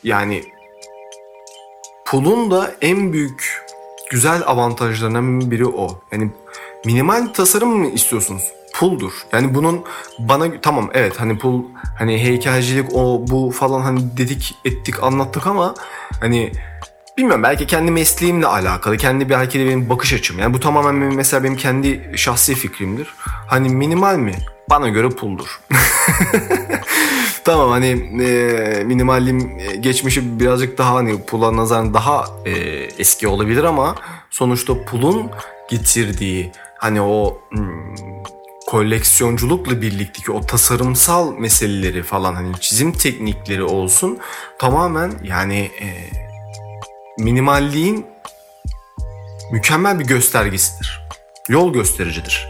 yani 0.02 0.44
pulun 2.04 2.50
da 2.50 2.74
en 2.80 3.12
büyük 3.12 3.67
güzel 4.11 4.42
avantajlarından 4.47 5.51
biri 5.51 5.66
o. 5.66 6.01
Yani 6.12 6.31
minimal 6.85 7.27
tasarım 7.27 7.68
mı 7.68 7.87
istiyorsunuz? 7.87 8.42
Puldur. 8.75 9.12
Yani 9.33 9.55
bunun 9.55 9.85
bana 10.18 10.61
tamam 10.62 10.90
evet 10.94 11.21
hani 11.21 11.38
pul 11.38 11.62
hani 11.99 12.23
heykelcilik 12.23 12.94
o 12.94 13.25
bu 13.29 13.51
falan 13.51 13.81
hani 13.81 14.16
dedik 14.16 14.55
ettik 14.64 15.03
anlattık 15.03 15.47
ama 15.47 15.75
hani 16.21 16.53
bilmiyorum 17.18 17.42
belki 17.42 17.66
kendi 17.66 17.90
mesleğimle 17.90 18.47
alakalı 18.47 18.97
kendi 18.97 19.31
belki 19.31 19.61
de 19.61 19.66
benim 19.66 19.88
bakış 19.88 20.12
açım. 20.12 20.38
Yani 20.38 20.55
bu 20.55 20.61
tamamen 20.61 20.94
mesela 20.94 21.44
benim 21.44 21.57
kendi 21.57 22.12
şahsi 22.16 22.55
fikrimdir. 22.55 23.14
Hani 23.47 23.68
minimal 23.68 24.16
mi? 24.16 24.35
Bana 24.71 24.88
göre 24.88 25.09
puldur. 25.09 25.61
tamam 27.48 27.70
hani 27.70 27.87
e, 28.22 28.84
minimalliğim 28.84 29.58
e, 29.58 29.76
geçmişi 29.76 30.40
birazcık 30.40 30.78
daha 30.78 30.94
hani 30.94 31.22
pula 31.22 31.56
nazaran 31.56 31.94
daha 31.94 32.26
e, 32.44 32.50
eski 32.98 33.28
olabilir 33.28 33.64
ama 33.64 33.94
sonuçta 34.30 34.84
pulun 34.84 35.30
getirdiği 35.70 36.52
hani 36.78 37.00
o 37.00 37.40
hmm, 37.50 37.94
koleksiyonculukla 38.66 39.82
birlikteki 39.82 40.32
o 40.32 40.40
tasarımsal 40.40 41.32
meseleleri 41.32 42.02
falan 42.02 42.34
hani 42.34 42.61
çizim 42.61 42.92
teknikleri 42.92 43.62
olsun 43.62 44.18
tamamen 44.58 45.12
yani 45.24 45.70
e, 45.80 45.87
minimalliğin 47.18 48.06
mükemmel 49.52 49.98
bir 49.98 50.04
göstergesidir. 50.04 51.00
Yol 51.48 51.72
göstericidir. 51.72 52.48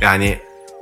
Yani 0.00 0.38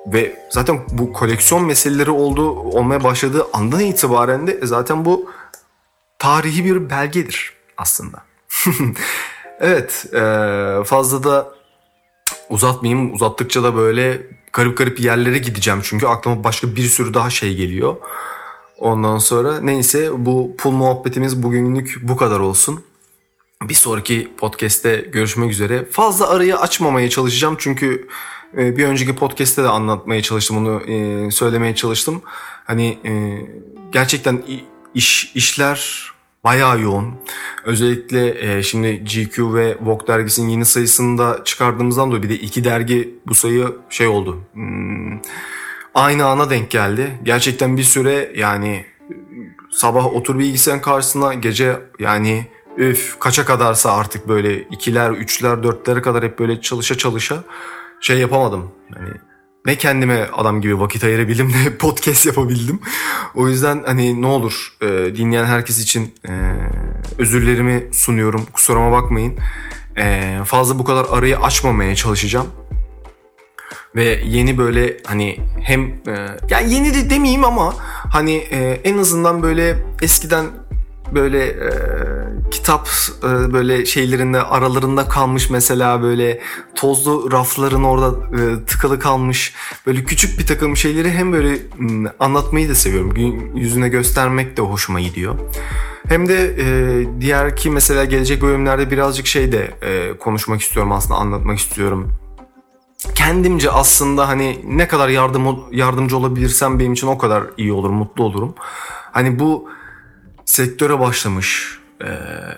ve 0.06 0.46
zaten 0.50 0.80
bu 0.92 1.12
koleksiyon 1.12 1.64
meseleleri 1.64 2.10
oldu 2.10 2.50
olmaya 2.50 3.04
başladığı 3.04 3.46
andan 3.52 3.80
itibaren 3.80 4.46
de 4.46 4.60
zaten 4.62 5.04
bu 5.04 5.30
tarihi 6.18 6.64
bir 6.64 6.90
belgedir 6.90 7.52
aslında. 7.76 8.22
evet 9.60 10.06
e, 10.14 10.20
fazla 10.84 11.24
da 11.24 11.54
uzatmayayım 12.50 13.14
uzattıkça 13.14 13.62
da 13.62 13.76
böyle 13.76 14.22
garip 14.52 14.78
garip 14.78 15.00
yerlere 15.00 15.38
gideceğim 15.38 15.80
çünkü 15.82 16.06
aklıma 16.06 16.44
başka 16.44 16.76
bir 16.76 16.82
sürü 16.82 17.14
daha 17.14 17.30
şey 17.30 17.56
geliyor. 17.56 17.96
Ondan 18.78 19.18
sonra 19.18 19.60
neyse 19.60 20.10
bu 20.26 20.54
pul 20.58 20.70
muhabbetimiz 20.70 21.42
bugünlük 21.42 21.98
bu 22.02 22.16
kadar 22.16 22.40
olsun. 22.40 22.84
Bir 23.62 23.74
sonraki 23.74 24.28
podcast'te 24.38 24.96
görüşmek 25.12 25.50
üzere. 25.50 25.84
Fazla 25.84 26.28
arayı 26.30 26.56
açmamaya 26.56 27.10
çalışacağım 27.10 27.56
çünkü 27.58 28.08
e, 28.58 28.76
bir 28.76 28.84
önceki 28.84 29.16
podcast'te 29.16 29.62
de 29.62 29.68
anlatmaya 29.68 30.22
çalıştım 30.22 30.56
onu 30.56 30.80
e, 30.80 31.30
söylemeye 31.30 31.74
çalıştım. 31.74 32.22
Hani 32.64 32.98
e, 33.04 33.12
gerçekten 33.92 34.42
iş 34.94 35.32
işler 35.34 36.10
bayağı 36.44 36.80
yoğun. 36.80 37.14
Özellikle 37.64 38.62
şimdi 38.62 39.04
GQ 39.04 39.54
ve 39.54 39.76
Vogue 39.80 40.06
dergisinin 40.06 40.48
yeni 40.48 40.64
sayısını 40.64 41.18
da 41.18 41.44
çıkardığımızdan 41.44 42.08
dolayı 42.08 42.22
bir 42.22 42.28
de 42.28 42.34
iki 42.34 42.64
dergi 42.64 43.14
bu 43.26 43.34
sayı 43.34 43.76
şey 43.90 44.06
oldu. 44.06 44.40
Hmm, 44.52 45.20
aynı 45.94 46.26
ana 46.26 46.50
denk 46.50 46.70
geldi. 46.70 47.18
Gerçekten 47.22 47.76
bir 47.76 47.82
süre 47.82 48.32
yani 48.36 48.86
sabah 49.70 50.06
otur 50.06 50.38
bilgisayarın 50.38 50.82
karşısına 50.82 51.34
gece 51.34 51.80
yani 51.98 52.46
üf 52.76 53.18
kaça 53.18 53.44
kadarsa 53.44 53.92
artık 53.92 54.28
böyle 54.28 54.62
ikiler, 54.62 55.10
üçler, 55.10 55.62
dörtlere 55.62 56.02
kadar 56.02 56.24
hep 56.24 56.38
böyle 56.38 56.60
çalışa 56.60 56.98
çalışa 56.98 57.44
şey 58.00 58.18
yapamadım. 58.18 58.70
Hani 58.94 59.08
ne 59.66 59.78
kendime 59.78 60.28
adam 60.32 60.60
gibi 60.60 60.80
vakit 60.80 61.04
ayırabildim 61.04 61.48
ne 61.64 61.76
podcast 61.76 62.26
yapabildim. 62.26 62.80
O 63.34 63.48
yüzden 63.48 63.82
hani 63.86 64.22
ne 64.22 64.26
olur 64.26 64.76
e, 64.80 64.86
dinleyen 65.16 65.44
herkes 65.44 65.78
için 65.78 66.14
e, 66.28 66.32
özürlerimi 67.18 67.88
sunuyorum. 67.92 68.46
Kusuruma 68.52 68.92
bakmayın. 68.92 69.38
E, 69.98 70.38
fazla 70.44 70.78
bu 70.78 70.84
kadar 70.84 71.06
arayı 71.10 71.38
açmamaya 71.38 71.94
çalışacağım. 71.94 72.46
Ve 73.96 74.22
yeni 74.24 74.58
böyle 74.58 74.96
hani 75.06 75.40
hem 75.62 75.82
e, 75.84 76.38
yani 76.50 76.74
yeni 76.74 76.94
de 76.94 77.10
demeyeyim 77.10 77.44
ama 77.44 77.74
hani 78.12 78.34
e, 78.36 78.80
en 78.84 78.98
azından 78.98 79.42
böyle 79.42 79.76
eskiden 80.02 80.46
böyle 81.12 81.46
e, 81.46 81.70
kitap 82.50 82.88
e, 83.22 83.52
böyle 83.52 83.86
şeylerinde 83.86 84.42
aralarında 84.42 85.08
kalmış 85.08 85.50
mesela 85.50 86.02
böyle 86.02 86.40
tozlu 86.74 87.32
rafların 87.32 87.84
orada 87.84 88.36
e, 88.36 88.64
tıkalı 88.64 88.98
kalmış 88.98 89.54
böyle 89.86 90.04
küçük 90.04 90.38
bir 90.38 90.46
takım 90.46 90.76
şeyleri 90.76 91.10
hem 91.10 91.32
böyle 91.32 91.58
m, 91.78 92.12
anlatmayı 92.20 92.68
da 92.68 92.74
seviyorum. 92.74 93.16
Yüzüne 93.56 93.88
göstermek 93.88 94.56
de 94.56 94.62
hoşuma 94.62 95.00
gidiyor. 95.00 95.34
Hem 96.08 96.28
de 96.28 96.54
e, 96.58 97.20
diğer 97.20 97.56
ki 97.56 97.70
mesela 97.70 98.04
gelecek 98.04 98.42
bölümlerde 98.42 98.90
birazcık 98.90 99.26
şey 99.26 99.52
de 99.52 99.70
e, 99.82 100.18
konuşmak 100.18 100.60
istiyorum 100.60 100.92
aslında 100.92 101.14
anlatmak 101.14 101.58
istiyorum. 101.58 102.12
Kendimce 103.14 103.70
aslında 103.70 104.28
hani 104.28 104.60
ne 104.64 104.88
kadar 104.88 105.08
yardım 105.08 105.64
yardımcı 105.72 106.16
olabilirsem 106.16 106.78
benim 106.78 106.92
için 106.92 107.06
o 107.06 107.18
kadar 107.18 107.44
iyi 107.56 107.72
olur, 107.72 107.90
mutlu 107.90 108.24
olurum. 108.24 108.54
Hani 109.12 109.38
bu 109.38 109.68
sektöre 110.46 111.00
başlamış 111.00 111.78
e, 112.04 112.08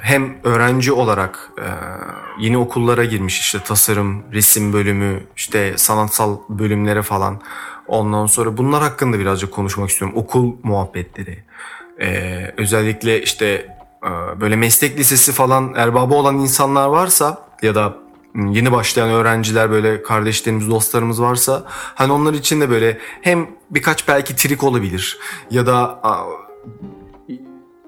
hem 0.00 0.36
öğrenci 0.44 0.92
olarak 0.92 1.50
e, 1.58 1.66
yeni 2.38 2.58
okullara 2.58 3.04
girmiş 3.04 3.40
işte 3.40 3.58
tasarım, 3.64 4.24
resim 4.32 4.72
bölümü, 4.72 5.20
işte 5.36 5.74
sanatsal 5.76 6.38
bölümlere 6.48 7.02
falan. 7.02 7.40
Ondan 7.86 8.26
sonra 8.26 8.56
bunlar 8.56 8.82
hakkında 8.82 9.18
birazcık 9.18 9.52
konuşmak 9.52 9.90
istiyorum. 9.90 10.16
Okul 10.16 10.56
muhabbetleri. 10.62 11.44
E, 12.00 12.54
özellikle 12.56 13.22
işte 13.22 13.78
böyle 14.40 14.56
meslek 14.56 14.98
lisesi 14.98 15.32
falan 15.32 15.74
erbabı 15.74 16.14
olan 16.14 16.36
insanlar 16.38 16.88
varsa 16.88 17.48
ya 17.62 17.74
da 17.74 17.96
yeni 18.34 18.72
başlayan 18.72 19.08
öğrenciler 19.08 19.70
böyle 19.70 20.02
kardeşlerimiz, 20.02 20.70
dostlarımız 20.70 21.22
varsa 21.22 21.62
hani 21.68 22.12
onlar 22.12 22.34
için 22.34 22.60
de 22.60 22.70
böyle 22.70 22.98
hem 23.22 23.48
birkaç 23.70 24.08
belki 24.08 24.36
trik 24.36 24.64
olabilir 24.64 25.18
ya 25.50 25.66
da 25.66 26.00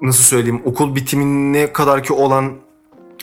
nasıl 0.03 0.23
söyleyeyim 0.23 0.63
okul 0.65 0.95
bitimine 0.95 1.73
kadar 1.73 2.05
ki 2.05 2.13
olan 2.13 2.53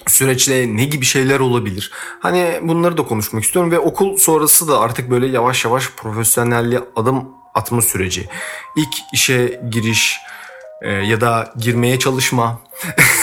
süreçte 0.07 0.77
ne 0.77 0.85
gibi 0.85 1.05
şeyler 1.05 1.39
olabilir? 1.39 1.91
Hani 2.19 2.59
bunları 2.61 2.97
da 2.97 3.03
konuşmak 3.03 3.43
istiyorum 3.43 3.71
ve 3.71 3.79
okul 3.79 4.17
sonrası 4.17 4.67
da 4.67 4.79
artık 4.79 5.09
böyle 5.09 5.27
yavaş 5.27 5.65
yavaş 5.65 5.89
profesyonelliğe 5.89 6.81
adım 6.95 7.29
atma 7.53 7.81
süreci. 7.81 8.29
İlk 8.75 8.93
işe 9.13 9.61
giriş 9.71 10.17
e, 10.81 10.91
ya 10.91 11.21
da 11.21 11.53
girmeye 11.57 11.99
çalışma 11.99 12.59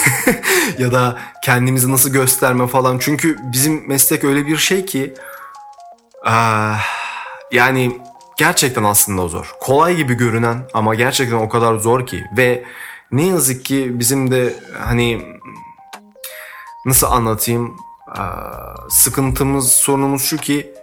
ya 0.79 0.91
da 0.91 1.17
kendimizi 1.43 1.91
nasıl 1.91 2.09
gösterme 2.09 2.67
falan. 2.67 2.99
Çünkü 2.99 3.37
bizim 3.53 3.87
meslek 3.87 4.23
öyle 4.23 4.47
bir 4.47 4.57
şey 4.57 4.85
ki 4.85 5.13
ah, 6.25 6.79
yani 7.51 8.01
gerçekten 8.37 8.83
aslında 8.83 9.27
zor. 9.27 9.55
Kolay 9.59 9.95
gibi 9.95 10.13
görünen 10.13 10.67
ama 10.73 10.95
gerçekten 10.95 11.37
o 11.37 11.49
kadar 11.49 11.75
zor 11.75 12.05
ki 12.05 12.23
ve 12.37 12.63
ne 13.15 13.27
yazık 13.27 13.65
ki 13.65 13.99
bizim 13.99 14.31
de 14.31 14.55
hani 14.79 15.21
nasıl 16.85 17.07
anlatayım 17.07 17.77
sıkıntımız 18.89 19.71
sorunumuz 19.71 20.23
şu 20.23 20.37
ki 20.37 20.73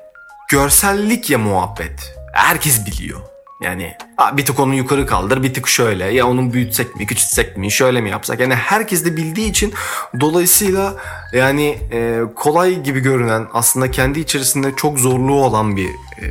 görsellik 0.50 1.30
ya 1.30 1.38
muhabbet. 1.38 2.16
Herkes 2.32 2.86
biliyor. 2.86 3.20
Yani 3.62 3.96
bir 4.36 4.46
tık 4.46 4.60
onu 4.60 4.74
yukarı 4.74 5.06
kaldır 5.06 5.42
bir 5.42 5.54
tık 5.54 5.68
şöyle 5.68 6.04
ya 6.04 6.26
onu 6.26 6.52
büyütsek 6.52 6.96
mi 6.96 7.06
küçültsek 7.06 7.56
mi 7.56 7.70
şöyle 7.70 8.00
mi 8.00 8.10
yapsak 8.10 8.40
yani 8.40 8.54
herkes 8.54 9.04
de 9.04 9.16
bildiği 9.16 9.50
için 9.50 9.72
dolayısıyla 10.20 10.94
yani 11.32 11.78
e, 11.92 12.20
kolay 12.36 12.82
gibi 12.82 13.00
görünen 13.00 13.46
aslında 13.52 13.90
kendi 13.90 14.20
içerisinde 14.20 14.72
çok 14.76 14.98
zorluğu 14.98 15.44
olan 15.44 15.76
bir 15.76 15.88
e, 16.22 16.26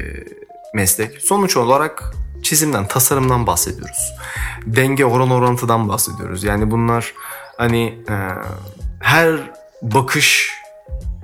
meslek. 0.73 1.21
Sonuç 1.21 1.57
olarak 1.57 2.13
çizimden, 2.41 2.87
tasarımdan 2.87 3.47
bahsediyoruz. 3.47 4.13
Denge, 4.65 5.05
oran 5.05 5.31
orantıdan 5.31 5.89
bahsediyoruz. 5.89 6.43
Yani 6.43 6.71
bunlar 6.71 7.13
hani 7.57 7.99
e, 8.09 8.15
her 8.99 9.51
bakış, 9.81 10.51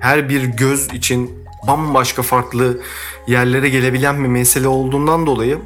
her 0.00 0.28
bir 0.28 0.44
göz 0.44 0.94
için 0.94 1.44
bambaşka 1.66 2.22
farklı 2.22 2.80
yerlere 3.26 3.68
gelebilen 3.68 4.24
bir 4.24 4.28
mesele 4.28 4.68
olduğundan 4.68 5.26
dolayı 5.26 5.58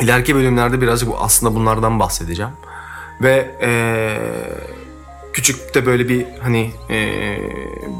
ileriki 0.00 0.34
bölümlerde 0.34 0.80
birazcık 0.80 1.08
aslında 1.18 1.54
bunlardan 1.54 2.00
bahsedeceğim. 2.00 2.52
Ve 3.20 3.50
eee 3.62 4.76
küçük 5.36 5.74
de 5.74 5.86
böyle 5.86 6.08
bir 6.08 6.26
hani 6.42 6.70
e, 6.90 6.96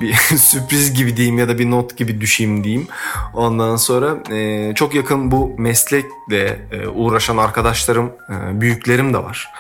bir 0.01 0.15
sürpriz 0.37 0.95
gibi 0.95 1.17
diyeyim 1.17 1.39
ya 1.39 1.49
da 1.49 1.59
bir 1.59 1.71
not 1.71 1.97
gibi 1.97 2.21
düşeyim 2.21 2.65
diyeyim. 2.65 2.89
Ondan 3.35 3.77
sonra 3.77 4.17
e, 4.33 4.73
çok 4.75 4.95
yakın 4.95 5.31
bu 5.31 5.55
meslekle 5.59 6.59
e, 6.73 6.89
uğraşan 6.89 7.37
arkadaşlarım, 7.37 8.13
e, 8.31 8.61
büyüklerim 8.61 9.15
de 9.15 9.19
var. 9.19 9.53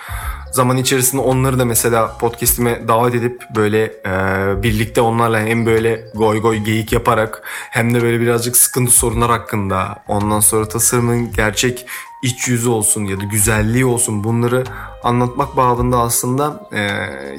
Zaman 0.57 0.77
içerisinde 0.77 1.23
onları 1.23 1.59
da 1.59 1.65
mesela 1.65 2.19
podcast'ime 2.19 2.89
davet 2.89 3.15
edip 3.15 3.43
böyle 3.57 3.85
e, 3.85 4.63
birlikte 4.63 5.01
onlarla 5.01 5.41
hem 5.41 5.67
böyle 5.67 6.05
goy 6.15 6.41
goy 6.41 6.57
geyik 6.57 6.93
yaparak 6.93 7.43
hem 7.71 7.95
de 7.95 8.03
böyle 8.03 8.21
birazcık 8.21 8.57
sıkıntı 8.57 8.93
sorunlar 8.93 9.31
hakkında 9.31 10.05
ondan 10.09 10.41
sonra 10.41 10.69
tasarımın 10.69 11.33
gerçek 11.33 11.87
iç 12.23 12.49
yüzü 12.49 12.69
olsun 12.69 13.05
ya 13.05 13.21
da 13.21 13.25
güzelliği 13.25 13.85
olsun 13.85 14.25
bunları 14.25 14.65
anlatmak 15.03 15.57
babında 15.57 15.99
aslında 15.99 16.69
e, 16.73 16.81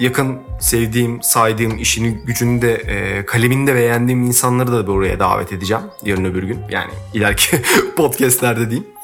yakın 0.04 0.40
sevdiğim, 0.60 1.24
saydığım, 1.24 1.78
işini, 1.78 2.12
gücünü 2.12 2.62
de, 2.62 2.74
e, 2.74 3.26
kalemini 3.26 3.68
de 3.68 3.76
beğendiğim 3.76 4.24
insanları 4.24 4.72
da 4.72 4.88
buraya 4.88 5.20
davet 5.20 5.54
edeceğim 5.54 5.84
yarın 6.04 6.26
öbür 6.26 6.44
gün. 6.44 6.60
Yani 6.70 6.92
ileriki 7.14 7.62
podcastlerde 7.96 8.70
diyeyim. 8.70 8.97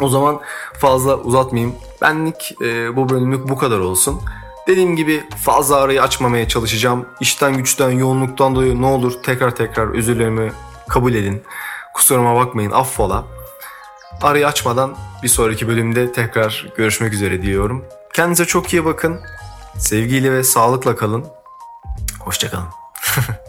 O 0.00 0.08
zaman 0.08 0.40
fazla 0.78 1.16
uzatmayayım. 1.16 1.74
Benlik 2.02 2.56
e, 2.60 2.96
bu 2.96 3.08
bölümlük 3.08 3.48
bu 3.48 3.58
kadar 3.58 3.78
olsun. 3.78 4.20
Dediğim 4.66 4.96
gibi 4.96 5.24
fazla 5.44 5.76
arayı 5.76 6.02
açmamaya 6.02 6.48
çalışacağım. 6.48 7.06
İşten 7.20 7.56
güçten 7.56 7.90
yoğunluktan 7.90 8.54
dolayı 8.54 8.82
ne 8.82 8.86
olur 8.86 9.12
tekrar 9.22 9.56
tekrar 9.56 9.94
özürlerimi 9.94 10.52
kabul 10.88 11.14
edin. 11.14 11.42
Kusuruma 11.94 12.36
bakmayın 12.36 12.70
affola. 12.70 13.24
Arayı 14.22 14.46
açmadan 14.46 14.96
bir 15.22 15.28
sonraki 15.28 15.68
bölümde 15.68 16.12
tekrar 16.12 16.72
görüşmek 16.76 17.12
üzere 17.12 17.42
diyorum. 17.42 17.84
Kendinize 18.14 18.44
çok 18.44 18.72
iyi 18.72 18.84
bakın. 18.84 19.20
Sevgiyle 19.78 20.32
ve 20.32 20.44
sağlıkla 20.44 20.96
kalın. 20.96 21.26
Hoşçakalın. 22.20 22.68